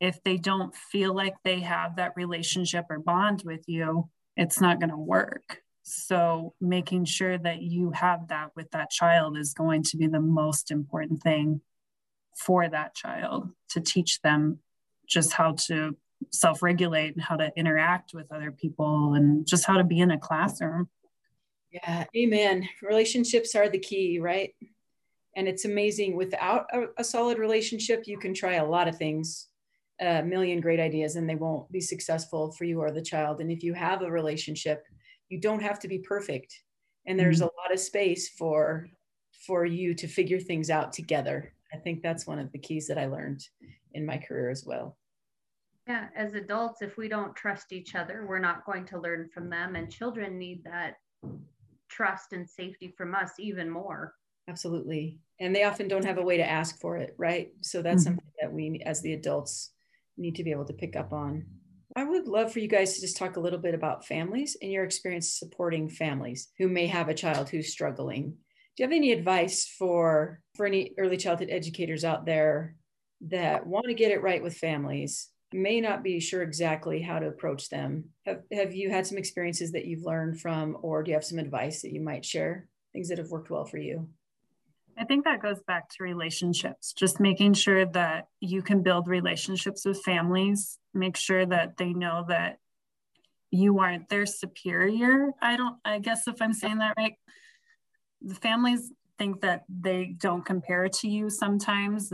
if 0.00 0.22
they 0.24 0.36
don't 0.36 0.74
feel 0.74 1.14
like 1.14 1.34
they 1.44 1.60
have 1.60 1.96
that 1.96 2.12
relationship 2.16 2.86
or 2.90 2.98
bond 2.98 3.42
with 3.44 3.64
you, 3.66 4.08
it's 4.36 4.60
not 4.60 4.80
going 4.80 4.90
to 4.90 4.96
work. 4.96 5.60
So, 5.86 6.54
making 6.62 7.04
sure 7.04 7.36
that 7.36 7.60
you 7.60 7.90
have 7.90 8.28
that 8.28 8.50
with 8.56 8.70
that 8.70 8.90
child 8.90 9.36
is 9.36 9.52
going 9.52 9.82
to 9.84 9.98
be 9.98 10.06
the 10.06 10.20
most 10.20 10.70
important 10.70 11.22
thing 11.22 11.60
for 12.34 12.68
that 12.68 12.94
child 12.94 13.50
to 13.70 13.80
teach 13.80 14.20
them 14.22 14.58
just 15.08 15.32
how 15.32 15.52
to 15.52 15.96
self 16.32 16.62
regulate 16.62 17.14
and 17.14 17.22
how 17.22 17.36
to 17.36 17.52
interact 17.56 18.14
with 18.14 18.30
other 18.32 18.50
people 18.50 19.14
and 19.14 19.46
just 19.46 19.64
how 19.64 19.76
to 19.76 19.84
be 19.84 20.00
in 20.00 20.10
a 20.10 20.18
classroom. 20.18 20.88
Yeah, 21.70 22.04
amen. 22.16 22.68
Relationships 22.82 23.54
are 23.54 23.68
the 23.68 23.78
key, 23.78 24.20
right? 24.20 24.54
And 25.36 25.48
it's 25.48 25.64
amazing 25.64 26.16
without 26.16 26.66
a, 26.72 26.86
a 26.98 27.04
solid 27.04 27.38
relationship, 27.38 28.04
you 28.06 28.18
can 28.18 28.32
try 28.32 28.54
a 28.54 28.64
lot 28.64 28.86
of 28.86 28.96
things, 28.96 29.48
a 30.00 30.22
million 30.22 30.60
great 30.60 30.78
ideas, 30.78 31.16
and 31.16 31.28
they 31.28 31.34
won't 31.34 31.70
be 31.72 31.80
successful 31.80 32.52
for 32.52 32.64
you 32.64 32.80
or 32.80 32.92
the 32.92 33.02
child. 33.02 33.40
And 33.40 33.50
if 33.50 33.64
you 33.64 33.74
have 33.74 34.02
a 34.02 34.10
relationship, 34.10 34.84
you 35.28 35.40
don't 35.40 35.62
have 35.62 35.80
to 35.80 35.88
be 35.88 35.98
perfect. 35.98 36.62
And 37.06 37.18
there's 37.18 37.38
mm-hmm. 37.38 37.46
a 37.46 37.60
lot 37.62 37.72
of 37.72 37.80
space 37.80 38.28
for 38.30 38.88
for 39.46 39.66
you 39.66 39.94
to 39.94 40.06
figure 40.06 40.40
things 40.40 40.70
out 40.70 40.92
together. 40.92 41.53
I 41.74 41.78
think 41.78 42.02
that's 42.02 42.26
one 42.26 42.38
of 42.38 42.52
the 42.52 42.58
keys 42.58 42.86
that 42.86 42.98
I 42.98 43.06
learned 43.06 43.44
in 43.92 44.06
my 44.06 44.16
career 44.16 44.48
as 44.48 44.64
well. 44.64 44.96
Yeah, 45.88 46.06
as 46.16 46.34
adults, 46.34 46.82
if 46.82 46.96
we 46.96 47.08
don't 47.08 47.34
trust 47.34 47.72
each 47.72 47.94
other, 47.94 48.24
we're 48.26 48.38
not 48.38 48.64
going 48.64 48.86
to 48.86 49.00
learn 49.00 49.28
from 49.34 49.50
them. 49.50 49.74
And 49.74 49.90
children 49.90 50.38
need 50.38 50.64
that 50.64 50.94
trust 51.90 52.32
and 52.32 52.48
safety 52.48 52.94
from 52.96 53.14
us 53.14 53.32
even 53.38 53.68
more. 53.68 54.14
Absolutely. 54.48 55.18
And 55.40 55.54
they 55.54 55.64
often 55.64 55.88
don't 55.88 56.04
have 56.04 56.18
a 56.18 56.22
way 56.22 56.36
to 56.36 56.48
ask 56.48 56.80
for 56.80 56.96
it, 56.96 57.14
right? 57.18 57.52
So 57.60 57.82
that's 57.82 58.04
mm-hmm. 58.04 58.14
something 58.14 58.32
that 58.40 58.52
we, 58.52 58.80
as 58.86 59.02
the 59.02 59.14
adults, 59.14 59.72
need 60.16 60.36
to 60.36 60.44
be 60.44 60.52
able 60.52 60.66
to 60.66 60.72
pick 60.72 60.96
up 60.96 61.12
on. 61.12 61.44
I 61.96 62.04
would 62.04 62.28
love 62.28 62.52
for 62.52 62.60
you 62.60 62.68
guys 62.68 62.94
to 62.94 63.00
just 63.00 63.16
talk 63.16 63.36
a 63.36 63.40
little 63.40 63.58
bit 63.58 63.74
about 63.74 64.06
families 64.06 64.56
and 64.62 64.70
your 64.70 64.84
experience 64.84 65.38
supporting 65.38 65.88
families 65.88 66.48
who 66.58 66.68
may 66.68 66.86
have 66.86 67.08
a 67.08 67.14
child 67.14 67.48
who's 67.48 67.70
struggling. 67.70 68.36
Do 68.76 68.82
you 68.82 68.88
have 68.88 68.96
any 68.96 69.12
advice 69.12 69.66
for 69.66 70.40
for 70.56 70.66
any 70.66 70.92
early 70.98 71.16
childhood 71.16 71.48
educators 71.50 72.04
out 72.04 72.26
there 72.26 72.76
that 73.22 73.66
want 73.66 73.86
to 73.86 73.94
get 73.94 74.10
it 74.10 74.22
right 74.22 74.42
with 74.42 74.56
families 74.56 75.30
may 75.54 75.80
not 75.80 76.02
be 76.02 76.20
sure 76.20 76.42
exactly 76.42 77.00
how 77.00 77.18
to 77.18 77.28
approach 77.28 77.68
them. 77.68 78.04
Have, 78.26 78.42
have 78.52 78.74
you 78.74 78.90
had 78.90 79.06
some 79.06 79.18
experiences 79.18 79.72
that 79.72 79.84
you've 79.84 80.04
learned 80.04 80.40
from, 80.40 80.76
or 80.82 81.02
do 81.02 81.10
you 81.10 81.16
have 81.16 81.24
some 81.24 81.38
advice 81.38 81.82
that 81.82 81.92
you 81.92 82.00
might 82.00 82.24
share? 82.24 82.68
Things 82.92 83.08
that 83.08 83.18
have 83.18 83.30
worked 83.30 83.50
well 83.50 83.64
for 83.64 83.78
you? 83.78 84.08
I 84.98 85.04
think 85.04 85.24
that 85.24 85.42
goes 85.42 85.60
back 85.66 85.88
to 85.90 86.04
relationships, 86.04 86.92
just 86.92 87.18
making 87.18 87.54
sure 87.54 87.84
that 87.86 88.28
you 88.40 88.62
can 88.62 88.82
build 88.82 89.08
relationships 89.08 89.84
with 89.84 90.02
families, 90.02 90.78
make 90.92 91.16
sure 91.16 91.44
that 91.46 91.76
they 91.76 91.92
know 91.92 92.24
that 92.28 92.58
you 93.50 93.78
aren't 93.80 94.08
their 94.08 94.26
superior. 94.26 95.30
I 95.40 95.56
don't, 95.56 95.76
I 95.84 95.98
guess 95.98 96.28
if 96.28 96.40
I'm 96.40 96.52
saying 96.52 96.78
that 96.78 96.94
right, 96.96 97.14
the 98.24 98.34
families 98.34 98.92
think 99.18 99.40
that 99.42 99.64
they 99.68 100.14
don't 100.18 100.44
compare 100.44 100.88
to 100.88 101.08
you 101.08 101.30
sometimes, 101.30 102.12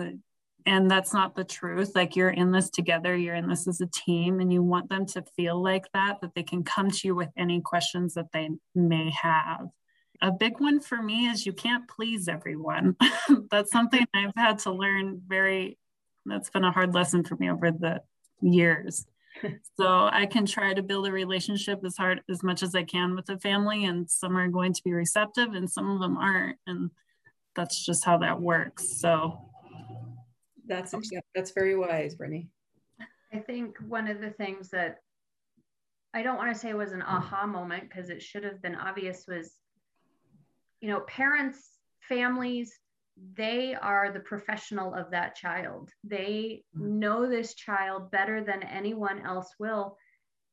and 0.67 0.91
that's 0.91 1.15
not 1.15 1.35
the 1.35 1.45
truth. 1.45 1.93
Like 1.95 2.17
you're 2.17 2.31
in 2.31 2.53
this 2.53 2.71
together 2.71 3.17
you're 3.17 3.35
in 3.35 3.49
this 3.49 3.67
as 3.67 3.81
a 3.81 3.87
team 3.87 4.41
and 4.41 4.53
you 4.53 4.63
want 4.63 4.89
them 4.91 5.07
to 5.07 5.23
feel 5.37 5.63
like 5.63 5.87
that 5.95 6.21
that 6.21 6.35
they 6.35 6.43
can 6.43 6.63
come 6.63 6.91
to 6.91 7.09
you 7.09 7.15
with 7.15 7.31
any 7.37 7.61
questions 7.61 8.15
that 8.15 8.33
they 8.33 8.51
may 8.75 9.11
have. 9.11 9.69
A 10.21 10.31
big 10.31 10.61
one 10.61 10.81
for 10.81 11.03
me 11.03 11.29
is 11.29 11.47
you 11.47 11.55
can't 11.55 11.89
please 11.89 12.29
everyone. 12.29 12.97
That's 13.51 13.73
something 13.73 14.07
i've 14.15 14.35
had 14.37 14.59
to 14.61 14.73
learn 14.73 15.23
very 15.27 15.79
that's 16.27 16.51
been 16.51 16.65
a 16.65 16.73
hard 16.73 16.95
lesson 16.95 17.25
for 17.25 17.37
me 17.37 17.51
over 17.51 17.71
the 17.71 18.03
years 18.43 19.07
so 19.77 20.09
i 20.13 20.27
can 20.27 20.45
try 20.47 20.75
to 20.75 20.83
build 20.83 21.07
a 21.07 21.13
relationship 21.13 21.81
as 21.85 21.97
hard 21.97 22.23
as 22.31 22.43
much 22.43 22.63
as 22.63 22.75
i 22.75 22.83
can 22.83 23.15
with 23.15 23.27
the 23.27 23.39
family 23.39 23.85
and 23.85 24.11
some 24.11 24.37
are 24.37 24.49
going 24.49 24.73
to 24.73 24.83
be 24.83 24.93
receptive 24.93 25.55
and 25.55 25.71
some 25.71 25.91
of 25.91 26.01
them 26.01 26.17
aren't 26.17 26.59
and 26.67 26.91
that's 27.57 27.85
just 27.85 28.05
how 28.05 28.19
that 28.19 28.41
works 28.41 28.99
so 29.01 29.51
that's 30.71 30.95
that's 31.35 31.51
very 31.51 31.77
wise, 31.77 32.15
Brittany. 32.15 32.49
I 33.33 33.39
think 33.39 33.77
one 33.89 34.09
of 34.09 34.21
the 34.21 34.31
things 34.31 34.71
that 34.71 34.99
I 36.15 36.23
don't 36.23 36.37
want 36.37 36.53
to 36.55 36.59
say 36.59 36.75
was 36.75 36.93
an 36.93 37.03
aha 37.03 37.47
moment 37.47 37.89
because 37.89 38.09
it 38.09 38.23
should 38.23 38.45
have 38.45 38.63
been 38.63 38.75
obvious 38.75 39.25
was, 39.29 39.57
you 40.81 40.89
know, 40.89 41.01
parents, 41.01 41.71
families, 42.01 42.79
they 43.35 43.75
are 43.75 44.11
the 44.11 44.21
professional 44.21 44.95
of 44.95 45.11
that 45.11 45.37
child. 45.37 45.91
They 46.05 46.65
know 46.75 47.29
this 47.29 47.55
child 47.55 48.11
better 48.11 48.43
than 48.43 48.63
anyone 48.63 49.25
else 49.25 49.55
will. 49.59 49.97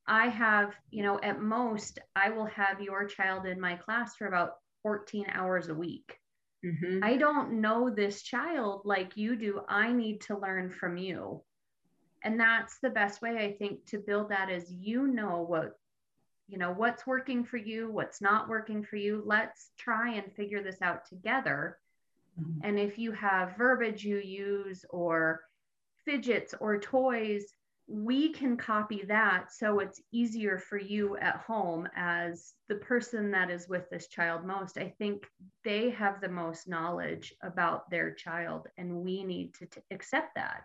I 0.07 0.27
have, 0.29 0.73
you 0.89 1.03
know, 1.03 1.19
at 1.21 1.41
most, 1.41 1.99
I 2.15 2.29
will 2.29 2.45
have 2.45 2.81
your 2.81 3.05
child 3.05 3.45
in 3.45 3.59
my 3.59 3.75
class 3.75 4.15
for 4.15 4.27
about 4.27 4.53
14 4.83 5.25
hours 5.33 5.69
a 5.69 5.75
week. 5.75 6.17
Mm-hmm. 6.65 7.03
I 7.03 7.17
don't 7.17 7.61
know 7.61 7.89
this 7.89 8.21
child 8.21 8.81
like 8.85 9.17
you 9.17 9.35
do. 9.35 9.61
I 9.67 9.91
need 9.91 10.21
to 10.21 10.37
learn 10.37 10.69
from 10.69 10.97
you. 10.97 11.43
And 12.23 12.39
that's 12.39 12.79
the 12.79 12.89
best 12.89 13.21
way 13.21 13.37
I 13.37 13.53
think 13.53 13.85
to 13.87 13.99
build 13.99 14.29
that 14.29 14.49
is 14.49 14.71
you 14.71 15.07
know 15.07 15.45
what 15.47 15.73
you 16.47 16.57
know 16.57 16.71
what's 16.71 17.05
working 17.05 17.43
for 17.43 17.57
you, 17.57 17.91
what's 17.91 18.21
not 18.21 18.47
working 18.47 18.83
for 18.83 18.95
you. 18.95 19.21
Let's 19.25 19.71
try 19.77 20.13
and 20.13 20.33
figure 20.33 20.63
this 20.63 20.81
out 20.81 21.05
together. 21.05 21.77
Mm-hmm. 22.39 22.59
And 22.63 22.79
if 22.79 22.97
you 22.97 23.11
have 23.13 23.57
verbiage 23.57 24.03
you 24.03 24.17
use 24.17 24.85
or 24.89 25.41
fidgets 26.05 26.53
or 26.59 26.79
toys 26.79 27.45
we 27.87 28.29
can 28.33 28.57
copy 28.57 29.03
that 29.07 29.51
so 29.51 29.79
it's 29.79 30.01
easier 30.11 30.57
for 30.57 30.77
you 30.77 31.15
at 31.17 31.37
home 31.37 31.87
as 31.95 32.53
the 32.67 32.75
person 32.75 33.31
that 33.31 33.49
is 33.49 33.69
with 33.69 33.89
this 33.89 34.07
child 34.07 34.45
most. 34.45 34.77
I 34.77 34.93
think 34.97 35.25
they 35.63 35.89
have 35.91 36.19
the 36.19 36.27
most 36.27 36.67
knowledge 36.67 37.33
about 37.41 37.89
their 37.89 38.13
child, 38.13 38.67
and 38.77 38.93
we 38.93 39.23
need 39.23 39.53
to 39.55 39.65
t- 39.67 39.81
accept 39.91 40.35
that. 40.35 40.63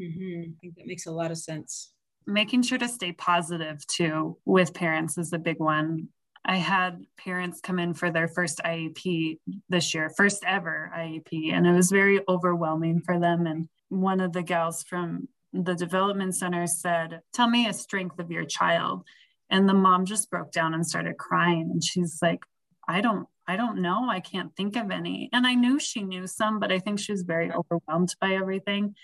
Mm-hmm. 0.00 0.42
I 0.42 0.54
think 0.60 0.76
that 0.76 0.86
makes 0.86 1.06
a 1.06 1.12
lot 1.12 1.32
of 1.32 1.38
sense. 1.38 1.92
Making 2.26 2.62
sure 2.62 2.78
to 2.78 2.88
stay 2.88 3.12
positive 3.12 3.84
too 3.88 4.38
with 4.44 4.72
parents 4.72 5.18
is 5.18 5.32
a 5.32 5.38
big 5.38 5.58
one. 5.58 6.08
I 6.44 6.56
had 6.56 7.04
parents 7.18 7.60
come 7.60 7.78
in 7.78 7.94
for 7.94 8.10
their 8.10 8.28
first 8.28 8.60
IEP 8.64 9.38
this 9.68 9.94
year, 9.94 10.10
first 10.16 10.42
ever 10.46 10.90
IEP, 10.96 11.52
and 11.52 11.66
it 11.66 11.72
was 11.72 11.90
very 11.90 12.20
overwhelming 12.28 13.02
for 13.04 13.18
them. 13.18 13.46
And 13.46 13.68
one 13.88 14.20
of 14.20 14.32
the 14.32 14.42
gals 14.42 14.82
from 14.82 15.28
the 15.52 15.74
development 15.74 16.34
center 16.36 16.66
said, 16.66 17.20
Tell 17.32 17.48
me 17.48 17.66
a 17.66 17.72
strength 17.72 18.18
of 18.18 18.30
your 18.30 18.44
child. 18.44 19.04
And 19.50 19.68
the 19.68 19.74
mom 19.74 20.06
just 20.06 20.30
broke 20.30 20.52
down 20.52 20.74
and 20.74 20.86
started 20.86 21.18
crying. 21.18 21.70
And 21.72 21.82
she's 21.82 22.18
like, 22.22 22.40
I 22.88 23.00
don't, 23.00 23.26
I 23.46 23.56
don't 23.56 23.82
know. 23.82 24.08
I 24.08 24.20
can't 24.20 24.54
think 24.56 24.76
of 24.76 24.90
any. 24.90 25.28
And 25.32 25.46
I 25.46 25.54
knew 25.54 25.78
she 25.78 26.02
knew 26.02 26.26
some, 26.26 26.60
but 26.60 26.72
I 26.72 26.78
think 26.78 27.00
she 27.00 27.12
was 27.12 27.22
very 27.22 27.50
overwhelmed 27.52 28.14
by 28.20 28.34
everything. 28.34 28.94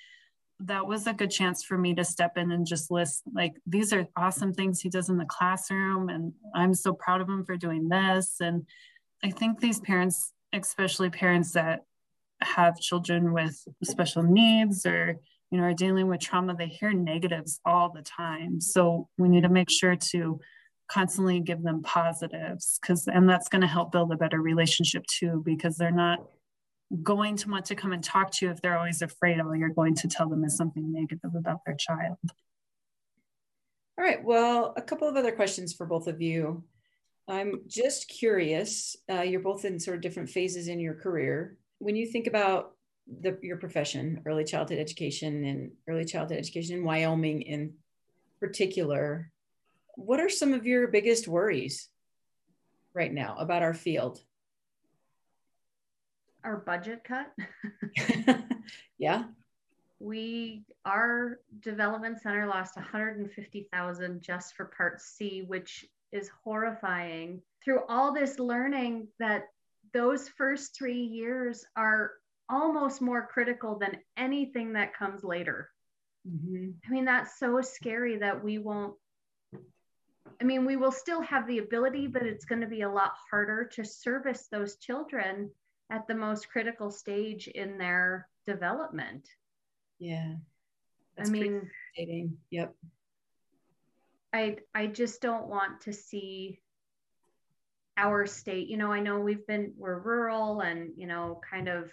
That 0.60 0.86
was 0.86 1.06
a 1.06 1.12
good 1.12 1.30
chance 1.30 1.62
for 1.62 1.76
me 1.76 1.94
to 1.94 2.04
step 2.04 2.36
in 2.36 2.50
and 2.50 2.66
just 2.66 2.90
list 2.90 3.22
like 3.34 3.54
these 3.66 3.92
are 3.92 4.06
awesome 4.16 4.54
things 4.54 4.80
he 4.80 4.88
does 4.88 5.08
in 5.08 5.18
the 5.18 5.26
classroom. 5.26 6.08
And 6.08 6.32
I'm 6.54 6.74
so 6.74 6.94
proud 6.94 7.20
of 7.20 7.28
him 7.28 7.44
for 7.44 7.56
doing 7.56 7.88
this. 7.88 8.36
And 8.40 8.66
I 9.22 9.30
think 9.30 9.60
these 9.60 9.80
parents, 9.80 10.32
especially 10.52 11.10
parents 11.10 11.52
that 11.52 11.80
have 12.40 12.80
children 12.80 13.32
with 13.32 13.62
special 13.82 14.22
needs 14.22 14.86
or 14.86 15.16
you 15.50 15.58
know, 15.58 15.64
are 15.64 15.74
dealing 15.74 16.08
with 16.08 16.20
trauma, 16.20 16.54
they 16.56 16.66
hear 16.66 16.92
negatives 16.92 17.60
all 17.64 17.90
the 17.90 18.02
time. 18.02 18.60
So 18.60 19.08
we 19.16 19.28
need 19.28 19.42
to 19.42 19.48
make 19.48 19.70
sure 19.70 19.96
to 19.96 20.40
constantly 20.88 21.40
give 21.40 21.62
them 21.62 21.82
positives 21.82 22.78
because 22.80 23.08
and 23.08 23.28
that's 23.28 23.48
going 23.48 23.60
to 23.60 23.66
help 23.66 23.90
build 23.90 24.12
a 24.12 24.16
better 24.16 24.40
relationship 24.40 25.04
too 25.06 25.42
because 25.44 25.76
they're 25.76 25.90
not 25.90 26.24
going 27.02 27.36
to 27.36 27.50
want 27.50 27.66
to 27.66 27.74
come 27.74 27.92
and 27.92 28.02
talk 28.02 28.30
to 28.30 28.46
you 28.46 28.52
if 28.52 28.62
they're 28.62 28.78
always 28.78 29.02
afraid 29.02 29.40
all 29.40 29.54
you're 29.56 29.68
going 29.70 29.94
to 29.96 30.08
tell 30.08 30.28
them 30.28 30.44
is 30.44 30.56
something 30.56 30.92
negative 30.92 31.34
about 31.34 31.60
their 31.64 31.74
child. 31.74 32.16
All 33.98 34.04
right, 34.04 34.22
well, 34.22 34.74
a 34.76 34.82
couple 34.82 35.08
of 35.08 35.16
other 35.16 35.32
questions 35.32 35.72
for 35.72 35.86
both 35.86 36.06
of 36.06 36.20
you. 36.20 36.62
I'm 37.28 37.62
just 37.66 38.08
curious, 38.08 38.94
uh, 39.10 39.22
you're 39.22 39.40
both 39.40 39.64
in 39.64 39.80
sort 39.80 39.96
of 39.96 40.02
different 40.02 40.28
phases 40.28 40.68
in 40.68 40.78
your 40.78 40.94
career. 40.94 41.56
When 41.78 41.96
you 41.96 42.06
think 42.06 42.26
about 42.26 42.72
the, 43.20 43.38
your 43.42 43.56
profession, 43.56 44.22
early 44.26 44.44
childhood 44.44 44.78
education 44.78 45.44
and 45.44 45.72
early 45.88 46.04
childhood 46.04 46.38
education 46.38 46.76
in 46.76 46.84
Wyoming 46.84 47.42
in 47.42 47.74
particular, 48.38 49.32
what 49.96 50.20
are 50.20 50.28
some 50.28 50.52
of 50.52 50.66
your 50.66 50.88
biggest 50.88 51.26
worries 51.26 51.88
right 52.94 53.12
now 53.12 53.36
about 53.38 53.62
our 53.62 53.74
field? 53.74 54.20
Our 56.46 56.58
budget 56.58 57.02
cut. 57.02 57.32
yeah. 58.98 59.24
We 59.98 60.62
our 60.84 61.40
development 61.58 62.20
center 62.22 62.46
lost 62.46 62.76
150,000 62.76 64.22
just 64.22 64.54
for 64.54 64.66
part 64.66 65.00
C, 65.00 65.42
which 65.48 65.84
is 66.12 66.30
horrifying. 66.44 67.42
Through 67.64 67.80
all 67.88 68.14
this 68.14 68.38
learning 68.38 69.08
that 69.18 69.48
those 69.92 70.28
first 70.28 70.76
3 70.78 70.94
years 70.94 71.64
are 71.74 72.12
almost 72.48 73.02
more 73.02 73.26
critical 73.26 73.76
than 73.76 73.98
anything 74.16 74.74
that 74.74 74.94
comes 74.94 75.24
later. 75.24 75.70
Mm-hmm. 76.28 76.70
I 76.86 76.90
mean, 76.90 77.06
that's 77.06 77.40
so 77.40 77.60
scary 77.60 78.18
that 78.18 78.44
we 78.44 78.58
won't. 78.58 78.94
I 80.40 80.44
mean, 80.44 80.64
we 80.64 80.76
will 80.76 80.92
still 80.92 81.22
have 81.22 81.48
the 81.48 81.58
ability, 81.58 82.06
but 82.06 82.22
it's 82.22 82.44
going 82.44 82.60
to 82.60 82.68
be 82.68 82.82
a 82.82 82.90
lot 82.90 83.14
harder 83.30 83.64
to 83.72 83.84
service 83.84 84.46
those 84.52 84.76
children 84.76 85.50
at 85.90 86.06
the 86.06 86.14
most 86.14 86.48
critical 86.48 86.90
stage 86.90 87.48
in 87.48 87.78
their 87.78 88.28
development. 88.46 89.28
Yeah. 89.98 90.34
That's 91.16 91.30
I 91.30 91.32
mean, 91.32 91.70
yep. 92.50 92.74
I 94.32 94.58
I 94.74 94.86
just 94.86 95.22
don't 95.22 95.48
want 95.48 95.80
to 95.82 95.92
see 95.92 96.60
our 97.96 98.26
state. 98.26 98.68
You 98.68 98.76
know, 98.76 98.92
I 98.92 99.00
know 99.00 99.20
we've 99.20 99.46
been 99.46 99.72
we're 99.78 99.98
rural 99.98 100.60
and 100.60 100.90
you 100.96 101.06
know 101.06 101.40
kind 101.48 101.68
of 101.68 101.90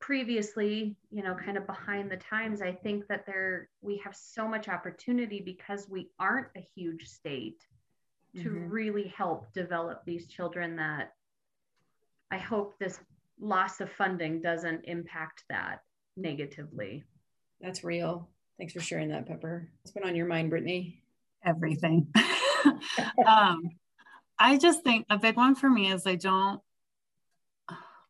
previously, 0.00 0.96
you 1.10 1.22
know, 1.22 1.34
kind 1.34 1.56
of 1.56 1.66
behind 1.66 2.10
the 2.10 2.16
times, 2.16 2.62
I 2.62 2.72
think 2.72 3.06
that 3.08 3.26
there 3.26 3.68
we 3.82 3.98
have 4.04 4.16
so 4.16 4.48
much 4.48 4.68
opportunity 4.68 5.40
because 5.40 5.88
we 5.88 6.08
aren't 6.18 6.48
a 6.56 6.66
huge 6.74 7.06
state 7.06 7.62
to 8.36 8.48
mm-hmm. 8.48 8.68
really 8.68 9.12
help 9.16 9.52
develop 9.52 10.02
these 10.04 10.26
children 10.26 10.76
that 10.76 11.12
I 12.30 12.38
hope 12.38 12.78
this 12.78 13.00
loss 13.40 13.80
of 13.80 13.90
funding 13.92 14.40
doesn't 14.40 14.84
impact 14.84 15.44
that 15.48 15.80
negatively. 16.16 17.04
That's 17.60 17.84
real. 17.84 18.28
Thanks 18.58 18.72
for 18.72 18.80
sharing 18.80 19.08
that, 19.08 19.26
Pepper. 19.26 19.68
What's 19.80 19.92
been 19.92 20.04
on 20.04 20.14
your 20.14 20.26
mind, 20.26 20.50
Brittany? 20.50 21.02
Everything. 21.44 22.06
um, 23.26 23.70
I 24.38 24.58
just 24.58 24.84
think 24.84 25.06
a 25.10 25.18
big 25.18 25.36
one 25.36 25.54
for 25.54 25.68
me 25.68 25.90
is 25.90 26.06
I 26.06 26.16
don't, 26.16 26.60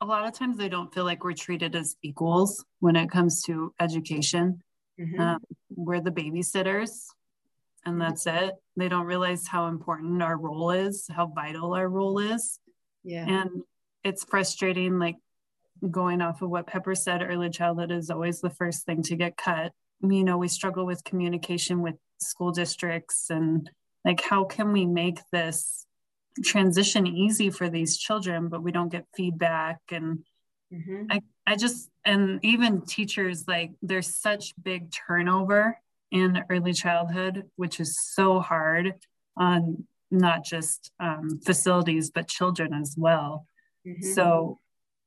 a 0.00 0.06
lot 0.06 0.26
of 0.26 0.32
times 0.32 0.58
I 0.60 0.68
don't 0.68 0.92
feel 0.92 1.04
like 1.04 1.24
we're 1.24 1.34
treated 1.34 1.76
as 1.76 1.96
equals 2.02 2.64
when 2.80 2.96
it 2.96 3.10
comes 3.10 3.42
to 3.44 3.74
education. 3.80 4.62
Mm-hmm. 4.98 5.20
Um, 5.20 5.38
we're 5.74 6.00
the 6.00 6.10
babysitters, 6.10 7.06
and 7.84 7.94
mm-hmm. 7.94 7.98
that's 7.98 8.26
it. 8.26 8.54
They 8.76 8.88
don't 8.88 9.06
realize 9.06 9.46
how 9.46 9.66
important 9.66 10.22
our 10.22 10.36
role 10.36 10.70
is, 10.70 11.06
how 11.10 11.26
vital 11.26 11.74
our 11.74 11.88
role 11.88 12.18
is. 12.18 12.58
Yeah. 13.04 13.26
And 13.28 13.62
it's 14.04 14.24
frustrating, 14.24 14.98
like 14.98 15.16
going 15.90 16.20
off 16.20 16.42
of 16.42 16.50
what 16.50 16.66
Pepper 16.66 16.94
said, 16.94 17.22
early 17.22 17.50
childhood 17.50 17.90
is 17.90 18.10
always 18.10 18.40
the 18.40 18.50
first 18.50 18.84
thing 18.84 19.02
to 19.04 19.16
get 19.16 19.36
cut. 19.36 19.72
You 20.02 20.24
know, 20.24 20.38
we 20.38 20.48
struggle 20.48 20.86
with 20.86 21.04
communication 21.04 21.82
with 21.82 21.96
school 22.20 22.52
districts 22.52 23.30
and 23.30 23.70
like, 24.04 24.22
how 24.22 24.44
can 24.44 24.72
we 24.72 24.86
make 24.86 25.18
this 25.32 25.86
transition 26.44 27.06
easy 27.06 27.50
for 27.50 27.68
these 27.68 27.98
children, 27.98 28.48
but 28.48 28.62
we 28.62 28.72
don't 28.72 28.90
get 28.90 29.06
feedback. 29.14 29.78
And 29.90 30.24
mm-hmm. 30.72 31.04
I, 31.10 31.22
I 31.46 31.56
just, 31.56 31.90
and 32.04 32.40
even 32.42 32.82
teachers, 32.82 33.44
like, 33.46 33.72
there's 33.82 34.14
such 34.14 34.54
big 34.62 34.90
turnover 34.90 35.78
in 36.10 36.42
early 36.48 36.72
childhood, 36.72 37.44
which 37.56 37.80
is 37.80 37.98
so 38.14 38.40
hard 38.40 38.94
on 39.36 39.84
not 40.10 40.44
just 40.44 40.90
um, 40.98 41.40
facilities, 41.44 42.10
but 42.10 42.26
children 42.26 42.72
as 42.72 42.94
well. 42.96 43.46
Mm-hmm. 43.86 44.12
So 44.12 44.58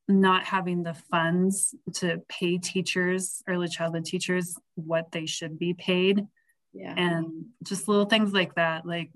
not 0.08 0.44
having 0.44 0.84
the 0.84 0.96
funds 1.12 1.74
to 1.96 2.22
pay 2.28 2.58
teachers, 2.58 3.42
early 3.48 3.68
childhood 3.68 4.06
teachers, 4.06 4.58
what 4.76 5.12
they 5.12 5.26
should 5.26 5.58
be 5.58 5.74
paid. 5.74 6.26
Yeah. 6.74 6.94
And 6.98 7.46
just 7.64 7.88
little 7.88 8.06
things 8.06 8.34
like 8.34 8.56
that. 8.56 8.86
Like, 8.86 9.12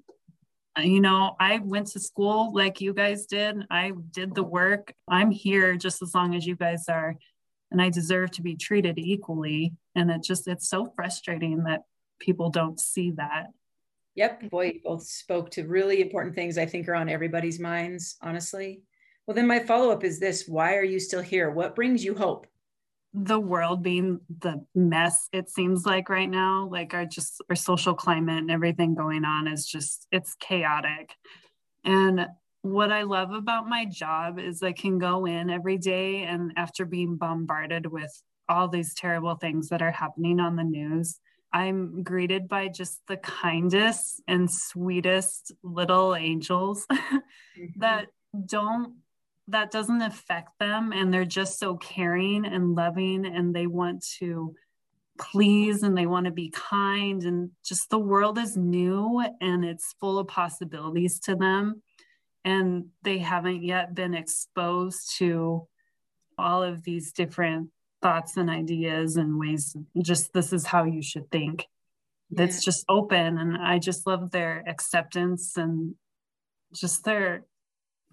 you 0.77 1.01
know, 1.01 1.35
I 1.39 1.59
went 1.59 1.87
to 1.87 1.99
school 1.99 2.53
like 2.53 2.81
you 2.81 2.93
guys 2.93 3.25
did. 3.25 3.57
I 3.69 3.91
did 4.11 4.35
the 4.35 4.43
work. 4.43 4.93
I'm 5.07 5.31
here 5.31 5.75
just 5.75 6.01
as 6.01 6.13
long 6.13 6.35
as 6.35 6.45
you 6.45 6.55
guys 6.55 6.85
are. 6.87 7.15
And 7.71 7.81
I 7.81 7.89
deserve 7.89 8.31
to 8.31 8.41
be 8.41 8.55
treated 8.55 8.97
equally. 8.97 9.73
And 9.95 10.09
it 10.11 10.23
just, 10.23 10.47
it's 10.47 10.69
so 10.69 10.85
frustrating 10.95 11.63
that 11.63 11.81
people 12.19 12.49
don't 12.49 12.79
see 12.79 13.11
that. 13.17 13.47
Yep. 14.15 14.49
Boy, 14.49 14.65
you 14.65 14.81
both 14.83 15.03
spoke 15.03 15.51
to 15.51 15.67
really 15.67 16.01
important 16.01 16.33
things 16.33 16.57
I 16.57 16.65
think 16.65 16.87
are 16.87 16.95
on 16.95 17.09
everybody's 17.09 17.59
minds, 17.59 18.15
honestly. 18.21 18.81
Well, 19.27 19.35
then 19.35 19.47
my 19.47 19.59
follow 19.59 19.91
up 19.91 20.05
is 20.05 20.19
this 20.19 20.47
why 20.47 20.75
are 20.75 20.83
you 20.83 20.99
still 20.99 21.21
here? 21.21 21.51
What 21.51 21.75
brings 21.75 22.03
you 22.03 22.15
hope? 22.15 22.47
The 23.13 23.39
world 23.39 23.83
being 23.83 24.21
the 24.39 24.65
mess 24.73 25.27
it 25.33 25.49
seems 25.49 25.85
like 25.85 26.09
right 26.09 26.29
now, 26.29 26.69
like 26.71 26.93
our 26.93 27.05
just 27.05 27.41
our 27.49 27.55
social 27.55 27.93
climate 27.93 28.37
and 28.37 28.51
everything 28.51 28.95
going 28.95 29.25
on 29.25 29.47
is 29.47 29.65
just 29.65 30.07
it's 30.11 30.35
chaotic. 30.35 31.13
And 31.83 32.27
what 32.61 32.91
I 32.91 33.03
love 33.03 33.31
about 33.31 33.67
my 33.67 33.85
job 33.85 34.39
is 34.39 34.63
I 34.63 34.71
can 34.71 34.97
go 34.97 35.25
in 35.25 35.49
every 35.49 35.77
day 35.77 36.23
and 36.23 36.53
after 36.55 36.85
being 36.85 37.17
bombarded 37.17 37.85
with 37.85 38.11
all 38.47 38.69
these 38.69 38.93
terrible 38.93 39.35
things 39.35 39.69
that 39.69 39.81
are 39.81 39.91
happening 39.91 40.39
on 40.39 40.55
the 40.55 40.63
news, 40.63 41.19
I'm 41.51 42.03
greeted 42.03 42.47
by 42.47 42.69
just 42.69 43.01
the 43.07 43.17
kindest 43.17 44.21
and 44.27 44.49
sweetest 44.49 45.53
little 45.63 46.15
angels 46.15 46.85
mm-hmm. 46.91 47.65
that 47.77 48.07
don't 48.45 48.95
that 49.47 49.71
doesn't 49.71 50.01
affect 50.01 50.59
them 50.59 50.91
and 50.91 51.13
they're 51.13 51.25
just 51.25 51.59
so 51.59 51.77
caring 51.77 52.45
and 52.45 52.75
loving 52.75 53.25
and 53.25 53.55
they 53.55 53.67
want 53.67 54.05
to 54.19 54.53
please 55.17 55.83
and 55.83 55.97
they 55.97 56.05
want 56.05 56.25
to 56.25 56.31
be 56.31 56.49
kind 56.49 57.23
and 57.23 57.49
just 57.65 57.89
the 57.89 57.97
world 57.97 58.37
is 58.37 58.55
new 58.55 59.23
and 59.41 59.65
it's 59.65 59.95
full 59.99 60.19
of 60.19 60.27
possibilities 60.27 61.19
to 61.19 61.35
them 61.35 61.81
and 62.45 62.85
they 63.03 63.17
haven't 63.17 63.63
yet 63.63 63.95
been 63.95 64.13
exposed 64.13 65.17
to 65.17 65.67
all 66.37 66.61
of 66.61 66.83
these 66.83 67.11
different 67.11 67.69
thoughts 68.01 68.37
and 68.37 68.49
ideas 68.49 69.17
and 69.17 69.39
ways 69.39 69.75
just 70.03 70.33
this 70.33 70.53
is 70.53 70.65
how 70.65 70.83
you 70.83 71.01
should 71.01 71.29
think 71.31 71.65
yeah. 72.29 72.45
just 72.45 72.85
open 72.87 73.39
and 73.39 73.57
i 73.57 73.79
just 73.79 74.05
love 74.05 74.29
their 74.29 74.63
acceptance 74.67 75.57
and 75.57 75.95
just 76.73 77.03
their 77.05 77.43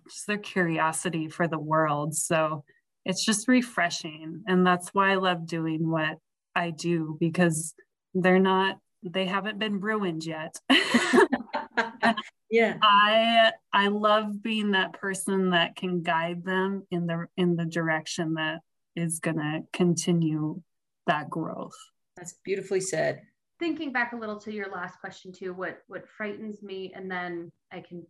just 0.09 0.27
their 0.27 0.39
curiosity 0.39 1.29
for 1.29 1.49
the 1.49 1.59
world. 1.59 2.15
So 2.15 2.65
it's 3.05 3.25
just 3.25 3.49
refreshing. 3.49 4.43
And 4.47 4.67
that's 4.67 4.91
why 4.91 5.13
I 5.13 5.17
love 5.17 5.47
doing 5.47 5.91
what 5.91 6.19
I 6.55 6.71
do 6.71 7.17
because 7.21 7.75
they're 8.15 8.39
not, 8.39 8.79
they 9.03 9.27
haven't 9.27 9.59
been 9.59 9.81
ruined 9.81 10.25
yet. 10.25 10.57
yeah. 12.51 12.77
I 12.83 13.53
I 13.73 13.89
love 13.89 14.43
being 14.43 14.73
that 14.73 14.93
person 14.95 15.51
that 15.51 15.77
can 15.77 16.03
guide 16.03 16.45
them 16.45 16.87
in 16.91 17.07
the 17.07 17.27
in 17.37 17.57
the 17.57 17.65
direction 17.65 18.35
that 18.35 18.61
is 18.97 19.19
gonna 19.21 19.63
continue 19.73 20.63
that 21.07 21.29
growth. 21.29 21.77
That's 22.17 22.35
beautifully 22.45 22.81
said. 22.81 23.23
Thinking 23.59 23.93
back 23.93 24.13
a 24.13 24.17
little 24.17 24.39
to 24.41 24.53
your 24.53 24.71
last 24.71 25.01
question 25.01 25.33
too, 25.33 25.53
what 25.53 25.79
what 25.89 26.09
frightens 26.09 26.63
me, 26.63 26.93
and 26.95 27.11
then 27.11 27.51
I 27.73 27.81
can 27.81 28.07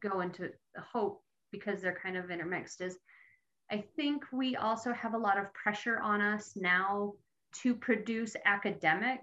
go 0.00 0.20
into 0.20 0.42
the 0.42 0.80
hope 0.80 1.22
because 1.50 1.80
they're 1.80 1.98
kind 2.00 2.16
of 2.16 2.30
intermixed 2.30 2.80
is 2.80 2.98
I 3.70 3.84
think 3.96 4.24
we 4.32 4.56
also 4.56 4.92
have 4.92 5.14
a 5.14 5.18
lot 5.18 5.38
of 5.38 5.52
pressure 5.54 6.00
on 6.00 6.20
us 6.20 6.54
now 6.56 7.12
to 7.62 7.74
produce 7.74 8.34
academic 8.44 9.20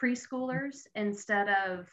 preschoolers 0.00 0.86
instead 0.96 1.48
of 1.48 1.88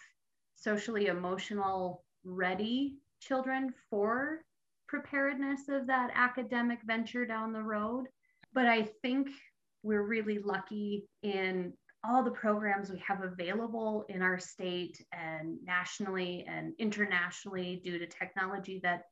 socially 0.55 1.07
emotional 1.07 2.03
ready 2.23 2.97
children 3.19 3.73
for 3.89 4.39
preparedness 4.87 5.69
of 5.69 5.85
that 5.87 6.09
academic 6.15 6.79
venture 6.85 7.25
down 7.25 7.53
the 7.53 7.61
road. 7.61 8.07
But 8.53 8.65
I 8.65 8.89
think 9.03 9.29
we're 9.83 10.07
really 10.07 10.39
lucky 10.39 11.05
in 11.21 11.73
all 12.03 12.23
the 12.23 12.31
programs 12.31 12.89
we 12.89 13.01
have 13.05 13.21
available 13.23 14.05
in 14.09 14.21
our 14.21 14.39
state 14.39 15.05
and 15.11 15.57
nationally 15.63 16.45
and 16.47 16.73
internationally 16.79 17.81
due 17.83 17.99
to 17.99 18.07
technology 18.07 18.79
that 18.83 19.03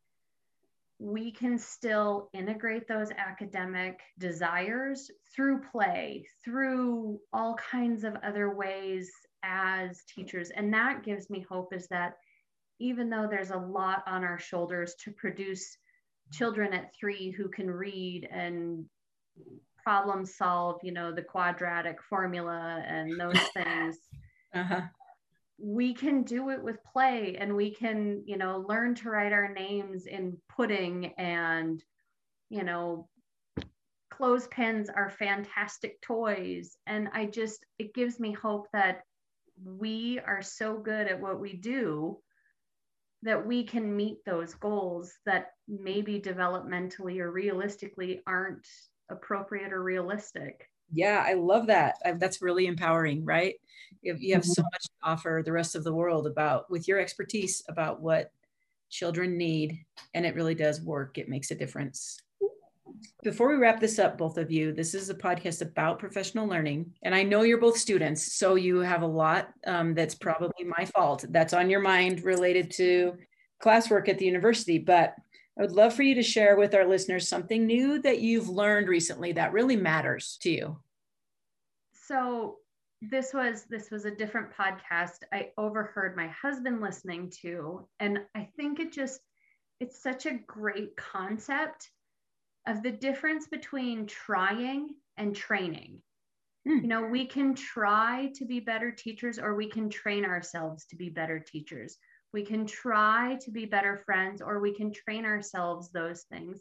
we 1.00 1.32
can 1.32 1.60
still 1.60 2.30
integrate 2.34 2.88
those 2.88 3.12
academic 3.12 4.00
desires 4.18 5.12
through 5.36 5.62
play, 5.72 6.26
through 6.44 7.20
all 7.32 7.56
kinds 7.56 8.04
of 8.04 8.16
other 8.24 8.56
ways 8.56 9.12
as 9.44 10.04
teachers. 10.06 10.50
And 10.50 10.74
that 10.74 11.04
gives 11.04 11.30
me 11.30 11.46
hope 11.48 11.74
is 11.74 11.88
that 11.90 12.14
even 12.80 13.10
though 13.10 13.28
there's 13.30 13.52
a 13.52 13.58
lot 13.58 14.04
on 14.08 14.24
our 14.24 14.40
shoulders 14.40 14.96
to 15.04 15.12
produce 15.12 15.78
children 16.32 16.74
at 16.74 16.94
three 16.96 17.32
who 17.32 17.48
can 17.50 17.70
read 17.70 18.28
and 18.32 18.86
problem 19.88 20.26
solve, 20.26 20.82
you 20.84 20.92
know, 20.92 21.14
the 21.14 21.22
quadratic 21.22 22.04
formula 22.04 22.84
and 22.86 23.18
those 23.18 23.40
things. 23.54 23.96
Uh-huh. 24.54 24.82
We 25.58 25.94
can 25.94 26.24
do 26.24 26.50
it 26.50 26.62
with 26.62 26.84
play 26.84 27.38
and 27.40 27.56
we 27.56 27.72
can, 27.72 28.22
you 28.26 28.36
know, 28.36 28.66
learn 28.68 28.96
to 28.96 29.10
write 29.10 29.32
our 29.32 29.48
names 29.54 30.06
in 30.06 30.36
pudding 30.54 31.14
and, 31.18 31.82
you 32.50 32.66
know, 32.66 33.08
clothespins 34.10 34.90
are 34.90 35.10
fantastic 35.10 36.02
toys. 36.02 36.76
And 36.86 37.08
I 37.14 37.28
just, 37.28 37.66
it 37.80 37.94
gives 37.94 38.20
me 38.20 38.34
hope 38.34 38.68
that 38.74 39.04
we 39.64 40.20
are 40.20 40.42
so 40.42 40.78
good 40.78 41.08
at 41.08 41.22
what 41.22 41.40
we 41.40 41.54
do 41.54 42.18
that 43.24 43.48
we 43.48 43.64
can 43.64 43.96
meet 43.96 44.18
those 44.26 44.54
goals 44.54 45.14
that 45.26 45.52
maybe 45.66 46.20
developmentally 46.20 47.20
or 47.20 47.32
realistically 47.32 48.22
aren't 48.28 48.68
appropriate 49.10 49.74
or 49.74 49.84
realistic. 49.84 50.70
Yeah, 50.92 51.24
I 51.26 51.34
love 51.34 51.68
that. 51.68 51.96
I, 52.06 52.14
that's 52.14 52.42
really 52.42 52.68
empowering, 52.68 53.26
right? 53.26 53.56
If 54.04 54.22
you 54.22 54.34
have 54.34 54.46
so 54.46 54.62
mm-hmm. 54.62 54.70
much 54.74 54.84
to 54.84 54.92
offer 55.04 55.42
the 55.44 55.52
rest 55.52 55.76
of 55.76 55.84
the 55.84 55.94
world 55.94 56.28
about 56.28 56.70
with 56.70 56.88
your 56.88 57.00
expertise 57.00 57.64
about 57.68 58.02
what 58.02 58.32
children 58.90 59.38
need, 59.38 59.84
and 60.14 60.26
it 60.26 60.36
really 60.36 60.56
does 60.56 60.82
work. 60.82 61.18
It 61.18 61.30
makes 61.30 61.52
a 61.52 61.56
difference. 61.56 62.20
Before 63.22 63.50
we 63.50 63.56
wrap 63.56 63.80
this 63.80 64.00
up, 64.00 64.18
both 64.18 64.38
of 64.38 64.50
you, 64.50 64.72
this 64.72 64.96
is 64.96 65.10
a 65.10 65.16
podcast 65.16 65.62
about 65.62 66.00
professional 66.00 66.48
learning. 66.48 66.94
And 67.04 67.14
I 67.14 67.24
know 67.24 67.42
you're 67.42 67.60
both 67.60 67.78
students, 67.78 68.34
so 68.34 68.56
you 68.56 68.78
have 68.78 69.02
a 69.02 69.08
lot 69.08 69.50
um, 69.66 69.94
that's 69.94 70.16
probably 70.16 70.66
my 70.66 70.86
fault 70.86 71.26
that's 71.30 71.54
on 71.54 71.70
your 71.70 71.82
mind 71.82 72.24
related 72.24 72.72
to 72.72 73.18
classwork 73.62 74.08
at 74.08 74.18
the 74.18 74.26
university. 74.26 74.80
But 74.80 75.16
I 75.58 75.62
would 75.62 75.72
love 75.72 75.94
for 75.96 76.04
you 76.04 76.16
to 76.16 76.24
share 76.24 76.56
with 76.56 76.76
our 76.76 76.86
listeners 76.86 77.28
something 77.28 77.66
new 77.66 78.00
that 78.04 78.20
you've 78.20 78.50
learned 78.50 78.88
recently 78.88 79.32
that 79.34 79.54
really 79.54 79.76
matters 79.76 80.38
to 80.42 80.52
you. 80.52 80.78
So, 81.94 82.58
this 83.02 83.34
was 83.34 83.66
this 83.70 83.92
was 83.92 84.06
a 84.06 84.12
different 84.12 84.50
podcast 84.58 85.20
I 85.32 85.52
overheard 85.58 86.16
my 86.16 86.30
husband 86.30 86.82
listening 86.82 87.32
to 87.42 87.88
and 88.00 88.22
I 88.34 88.50
think 88.56 88.80
it 88.80 88.92
just 88.92 89.22
it's 89.80 90.02
such 90.02 90.26
a 90.26 90.40
great 90.48 90.96
concept 90.96 91.92
of 92.68 92.82
the 92.82 92.92
difference 92.92 93.48
between 93.48 94.08
trying 94.08 94.96
and 95.16 95.36
training. 95.36 96.02
Mm. 96.68 96.82
You 96.82 96.88
know, 96.88 97.04
we 97.04 97.26
can 97.26 97.54
try 97.56 98.32
to 98.36 98.46
be 98.46 98.60
better 98.60 98.92
teachers 98.92 99.38
or 99.38 99.56
we 99.56 99.70
can 99.70 99.90
train 99.90 100.26
ourselves 100.26 100.86
to 100.88 100.96
be 100.96 101.10
better 101.10 101.40
teachers. 101.40 101.98
We 102.34 102.44
can 102.44 102.66
try 102.66 103.38
to 103.42 103.52
be 103.52 103.66
better 103.66 103.98
friends 104.06 104.42
or 104.42 104.60
we 104.60 104.74
can 104.74 104.92
train 104.92 105.26
ourselves 105.26 105.90
those 105.92 106.24
things. 106.24 106.60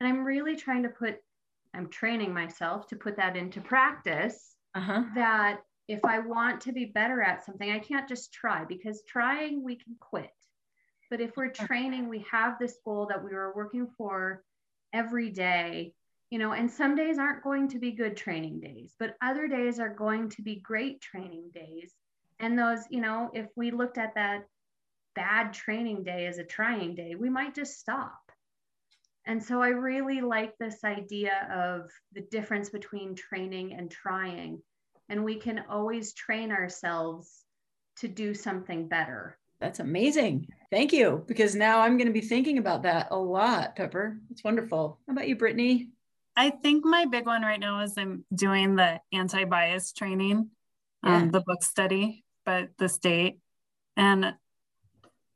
And 0.00 0.08
I'm 0.08 0.24
really 0.24 0.56
trying 0.56 0.84
to 0.84 0.88
put, 0.88 1.16
I'm 1.74 1.88
training 1.88 2.32
myself 2.32 2.86
to 2.88 2.96
put 2.96 3.16
that 3.16 3.36
into 3.36 3.60
practice 3.60 4.54
uh-huh. 4.74 5.04
that 5.14 5.60
if 5.88 6.04
I 6.04 6.18
want 6.18 6.60
to 6.62 6.72
be 6.72 6.84
better 6.84 7.22
at 7.22 7.44
something, 7.44 7.70
I 7.70 7.78
can't 7.78 8.08
just 8.08 8.32
try 8.32 8.64
because 8.64 9.02
trying 9.08 9.64
we 9.64 9.76
can 9.76 9.96
quit. 9.98 10.30
But 11.10 11.20
if 11.20 11.36
we're 11.36 11.50
training, 11.50 12.08
we 12.08 12.24
have 12.30 12.58
this 12.58 12.76
goal 12.84 13.06
that 13.06 13.24
we 13.24 13.30
were 13.30 13.54
working 13.56 13.88
for 13.96 14.44
every 14.92 15.30
day, 15.30 15.94
you 16.30 16.38
know, 16.38 16.52
and 16.52 16.70
some 16.70 16.94
days 16.94 17.18
aren't 17.18 17.42
going 17.42 17.68
to 17.68 17.78
be 17.78 17.92
good 17.92 18.16
training 18.16 18.60
days, 18.60 18.94
but 18.98 19.16
other 19.22 19.48
days 19.48 19.80
are 19.80 19.88
going 19.88 20.28
to 20.30 20.42
be 20.42 20.56
great 20.56 21.00
training 21.00 21.50
days. 21.54 21.94
And 22.40 22.58
those, 22.58 22.80
you 22.90 23.00
know, 23.00 23.30
if 23.32 23.46
we 23.56 23.70
looked 23.70 23.96
at 23.96 24.14
that 24.14 24.44
bad 25.18 25.52
training 25.52 26.04
day 26.04 26.28
is 26.28 26.38
a 26.38 26.44
trying 26.44 26.94
day, 26.94 27.16
we 27.16 27.28
might 27.28 27.52
just 27.52 27.80
stop. 27.80 28.20
And 29.26 29.42
so 29.42 29.60
I 29.60 29.70
really 29.70 30.20
like 30.20 30.56
this 30.56 30.84
idea 30.84 31.48
of 31.52 31.90
the 32.12 32.20
difference 32.20 32.70
between 32.70 33.16
training 33.16 33.74
and 33.74 33.90
trying. 33.90 34.62
And 35.08 35.24
we 35.24 35.34
can 35.34 35.64
always 35.68 36.14
train 36.14 36.52
ourselves 36.52 37.44
to 37.96 38.06
do 38.06 38.32
something 38.32 38.86
better. 38.86 39.36
That's 39.60 39.80
amazing. 39.80 40.46
Thank 40.70 40.92
you. 40.92 41.24
Because 41.26 41.56
now 41.56 41.80
I'm 41.80 41.96
going 41.96 42.06
to 42.06 42.12
be 42.12 42.20
thinking 42.20 42.58
about 42.58 42.84
that 42.84 43.08
a 43.10 43.18
lot, 43.18 43.74
Pepper. 43.74 44.18
It's 44.30 44.44
wonderful. 44.44 45.00
How 45.08 45.14
about 45.14 45.26
you, 45.26 45.34
Brittany? 45.34 45.88
I 46.36 46.50
think 46.50 46.84
my 46.84 47.06
big 47.06 47.26
one 47.26 47.42
right 47.42 47.58
now 47.58 47.80
is 47.80 47.98
I'm 47.98 48.24
doing 48.32 48.76
the 48.76 49.00
anti 49.12 49.44
bias 49.44 49.92
training, 49.92 50.50
yeah. 51.02 51.16
um, 51.16 51.32
the 51.32 51.40
book 51.40 51.64
study, 51.64 52.24
but 52.46 52.68
the 52.78 52.88
state. 52.88 53.40
And 53.96 54.34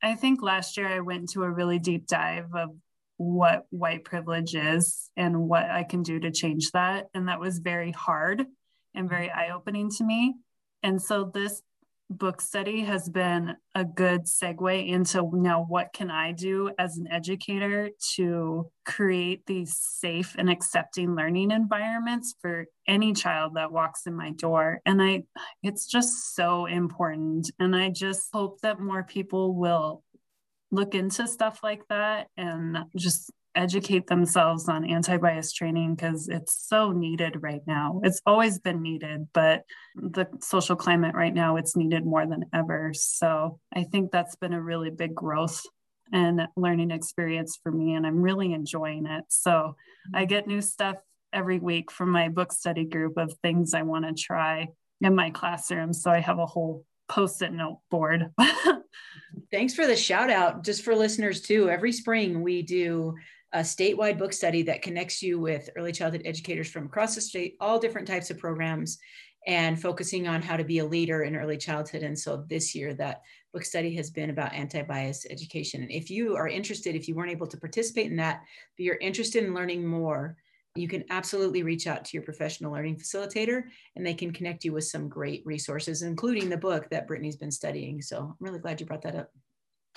I 0.02 0.14
think 0.16 0.42
last 0.42 0.76
year 0.76 0.88
I 0.88 1.00
went 1.00 1.20
into 1.20 1.44
a 1.44 1.50
really 1.50 1.78
deep 1.78 2.06
dive 2.06 2.54
of 2.54 2.70
what 3.18 3.66
white 3.70 4.04
privilege 4.04 4.54
is 4.54 5.10
and 5.16 5.48
what 5.48 5.70
I 5.70 5.84
can 5.84 6.02
do 6.02 6.18
to 6.20 6.32
change 6.32 6.72
that. 6.72 7.06
And 7.14 7.28
that 7.28 7.40
was 7.40 7.58
very 7.58 7.92
hard 7.92 8.44
and 8.94 9.08
very 9.08 9.30
eye 9.30 9.50
opening 9.54 9.90
to 9.90 10.04
me. 10.04 10.34
And 10.82 11.00
so 11.00 11.30
this 11.32 11.62
book 12.12 12.40
study 12.40 12.80
has 12.80 13.08
been 13.08 13.56
a 13.74 13.84
good 13.84 14.22
segue 14.24 14.88
into 14.88 15.30
now 15.32 15.64
what 15.68 15.92
can 15.92 16.10
I 16.10 16.32
do 16.32 16.70
as 16.78 16.96
an 16.96 17.08
educator 17.10 17.90
to 18.16 18.70
create 18.84 19.46
these 19.46 19.76
safe 19.76 20.34
and 20.38 20.50
accepting 20.50 21.14
learning 21.14 21.50
environments 21.50 22.34
for 22.40 22.66
any 22.86 23.12
child 23.12 23.54
that 23.54 23.72
walks 23.72 24.06
in 24.06 24.14
my 24.14 24.30
door. 24.32 24.80
And 24.86 25.02
I 25.02 25.24
it's 25.62 25.86
just 25.86 26.34
so 26.34 26.66
important. 26.66 27.50
And 27.58 27.74
I 27.74 27.90
just 27.90 28.28
hope 28.32 28.60
that 28.60 28.80
more 28.80 29.02
people 29.02 29.54
will 29.54 30.02
look 30.72 30.94
into 30.94 31.28
stuff 31.28 31.60
like 31.62 31.86
that 31.88 32.26
and 32.36 32.78
just 32.96 33.30
educate 33.54 34.06
themselves 34.06 34.66
on 34.68 34.88
anti-bias 34.88 35.52
training 35.52 35.94
because 35.94 36.26
it's 36.28 36.66
so 36.66 36.90
needed 36.90 37.36
right 37.42 37.60
now. 37.66 38.00
It's 38.02 38.22
always 38.24 38.58
been 38.58 38.82
needed 38.82 39.28
but 39.34 39.62
the 39.94 40.26
social 40.40 40.74
climate 40.74 41.14
right 41.14 41.34
now 41.34 41.56
it's 41.56 41.76
needed 41.76 42.06
more 42.06 42.26
than 42.26 42.46
ever. 42.52 42.92
So 42.94 43.60
i 43.74 43.84
think 43.84 44.10
that's 44.10 44.36
been 44.36 44.54
a 44.54 44.62
really 44.62 44.90
big 44.90 45.14
growth 45.14 45.62
and 46.12 46.48
learning 46.56 46.90
experience 46.90 47.58
for 47.62 47.70
me 47.70 47.94
and 47.94 48.06
i'm 48.06 48.22
really 48.22 48.52
enjoying 48.52 49.06
it. 49.06 49.24
So 49.28 49.76
i 50.14 50.22
mm-hmm. 50.22 50.28
get 50.28 50.46
new 50.46 50.62
stuff 50.62 50.96
every 51.32 51.58
week 51.58 51.90
from 51.90 52.10
my 52.10 52.28
book 52.28 52.52
study 52.52 52.84
group 52.84 53.16
of 53.16 53.34
things 53.42 53.74
i 53.74 53.82
want 53.82 54.04
to 54.04 54.12
try 54.12 54.68
in 55.00 55.14
my 55.14 55.30
classroom 55.30 55.92
so 55.92 56.10
i 56.10 56.20
have 56.20 56.38
a 56.38 56.44
whole 56.44 56.84
post-it 57.08 57.52
note 57.52 57.80
board 57.90 58.30
Thanks 59.52 59.74
for 59.74 59.86
the 59.86 59.94
shout 59.94 60.30
out. 60.30 60.64
Just 60.64 60.82
for 60.82 60.96
listeners 60.96 61.42
too, 61.42 61.68
every 61.68 61.92
spring 61.92 62.40
we 62.40 62.62
do 62.62 63.14
a 63.52 63.58
statewide 63.58 64.18
book 64.18 64.32
study 64.32 64.62
that 64.62 64.80
connects 64.80 65.22
you 65.22 65.38
with 65.38 65.68
early 65.76 65.92
childhood 65.92 66.22
educators 66.24 66.70
from 66.70 66.86
across 66.86 67.14
the 67.14 67.20
state, 67.20 67.56
all 67.60 67.78
different 67.78 68.08
types 68.08 68.30
of 68.30 68.38
programs, 68.38 68.98
and 69.46 69.80
focusing 69.80 70.26
on 70.26 70.40
how 70.40 70.56
to 70.56 70.64
be 70.64 70.78
a 70.78 70.86
leader 70.86 71.24
in 71.24 71.36
early 71.36 71.58
childhood. 71.58 72.02
And 72.02 72.18
so 72.18 72.46
this 72.48 72.74
year, 72.74 72.94
that 72.94 73.20
book 73.52 73.66
study 73.66 73.94
has 73.96 74.08
been 74.08 74.30
about 74.30 74.54
anti 74.54 74.80
bias 74.84 75.26
education. 75.28 75.82
And 75.82 75.90
if 75.90 76.08
you 76.08 76.34
are 76.34 76.48
interested, 76.48 76.96
if 76.96 77.06
you 77.06 77.14
weren't 77.14 77.32
able 77.32 77.48
to 77.48 77.58
participate 77.58 78.10
in 78.10 78.16
that, 78.16 78.40
but 78.78 78.84
you're 78.84 78.96
interested 78.96 79.44
in 79.44 79.52
learning 79.52 79.86
more, 79.86 80.38
you 80.74 80.88
can 80.88 81.04
absolutely 81.10 81.62
reach 81.62 81.86
out 81.86 82.04
to 82.04 82.16
your 82.16 82.22
professional 82.22 82.72
learning 82.72 82.96
facilitator 82.96 83.64
and 83.96 84.06
they 84.06 84.14
can 84.14 84.32
connect 84.32 84.64
you 84.64 84.72
with 84.72 84.84
some 84.84 85.08
great 85.08 85.42
resources, 85.44 86.02
including 86.02 86.48
the 86.48 86.56
book 86.56 86.88
that 86.90 87.06
Brittany's 87.06 87.36
been 87.36 87.50
studying. 87.50 88.00
So 88.00 88.18
I'm 88.18 88.36
really 88.40 88.58
glad 88.58 88.80
you 88.80 88.86
brought 88.86 89.02
that 89.02 89.16
up. 89.16 89.30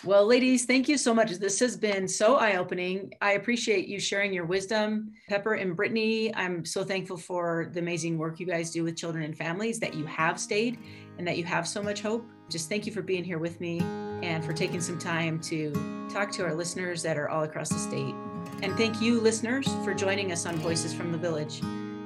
Well, 0.04 0.26
ladies, 0.26 0.66
thank 0.66 0.90
you 0.90 0.98
so 0.98 1.14
much. 1.14 1.32
This 1.32 1.58
has 1.62 1.78
been 1.78 2.06
so 2.06 2.36
eye 2.36 2.58
opening. 2.58 3.14
I 3.22 3.34
appreciate 3.34 3.88
you 3.88 3.98
sharing 3.98 4.34
your 4.34 4.46
wisdom. 4.46 5.14
Pepper 5.30 5.54
and 5.54 5.74
Brittany, 5.74 6.36
I'm 6.36 6.66
so 6.66 6.84
thankful 6.84 7.16
for 7.16 7.70
the 7.72 7.80
amazing 7.80 8.18
work 8.18 8.38
you 8.42 8.46
guys 8.46 8.72
do 8.72 8.84
with 8.84 8.98
children 8.98 9.24
and 9.24 9.38
families, 9.38 9.80
that 9.80 9.94
you 9.94 10.06
have 10.06 10.38
stayed 10.38 10.80
and 11.18 11.26
that 11.26 11.38
you 11.38 11.46
have 11.46 11.66
so 11.66 11.82
much 11.82 12.02
hope. 12.02 12.28
Just 12.50 12.68
thank 12.68 12.86
you 12.86 12.92
for 12.92 13.02
being 13.02 13.24
here 13.24 13.40
with 13.40 13.62
me 13.62 13.80
and 14.22 14.44
for 14.44 14.52
taking 14.52 14.82
some 14.82 15.00
time 15.00 15.40
to 15.40 15.72
talk 16.12 16.30
to 16.34 16.44
our 16.44 16.54
listeners 16.54 17.02
that 17.04 17.18
are 17.18 17.30
all 17.30 17.44
across 17.44 17.70
the 17.70 17.80
state. 17.80 18.35
And 18.62 18.76
thank 18.78 19.02
you, 19.02 19.20
listeners, 19.20 19.68
for 19.84 19.94
joining 19.94 20.32
us 20.32 20.46
on 20.46 20.56
Voices 20.58 20.94
from 20.94 21.12
the 21.12 21.18
Village. 21.18 21.62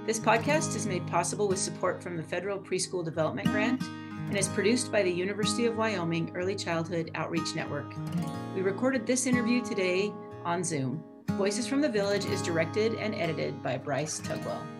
This 0.06 0.20
podcast 0.20 0.76
is 0.76 0.88
made 0.88 1.06
possible 1.08 1.48
with 1.48 1.60
support 1.60 2.02
from 2.02 2.18
the 2.18 2.24
Federal 2.24 2.60
Preschool 2.60 3.06
Development 3.06 3.48
Grant 3.50 3.82
and 3.82 4.38
is 4.38 4.48
produced 4.48 4.92
by 4.92 5.04
the 5.04 5.12
University 5.12 5.66
of 5.66 5.76
Wyoming 5.76 6.32
Early 6.36 6.56
Childhood 6.56 7.12
Outreach 7.16 7.56
Network. 7.56 7.94
We 8.56 8.62
recorded 8.62 9.06
this 9.06 9.26
interview 9.26 9.64
today 9.64 10.12
on 10.46 10.64
Zoom. 10.64 11.04
Voices 11.32 11.68
from 11.68 11.82
the 11.82 11.90
Village 11.90 12.26
is 12.26 12.42
directed 12.42 12.96
and 12.96 13.16
edited 13.16 13.62
by 13.64 13.78
Bryce 13.78 14.20
Tugwell. 14.20 14.79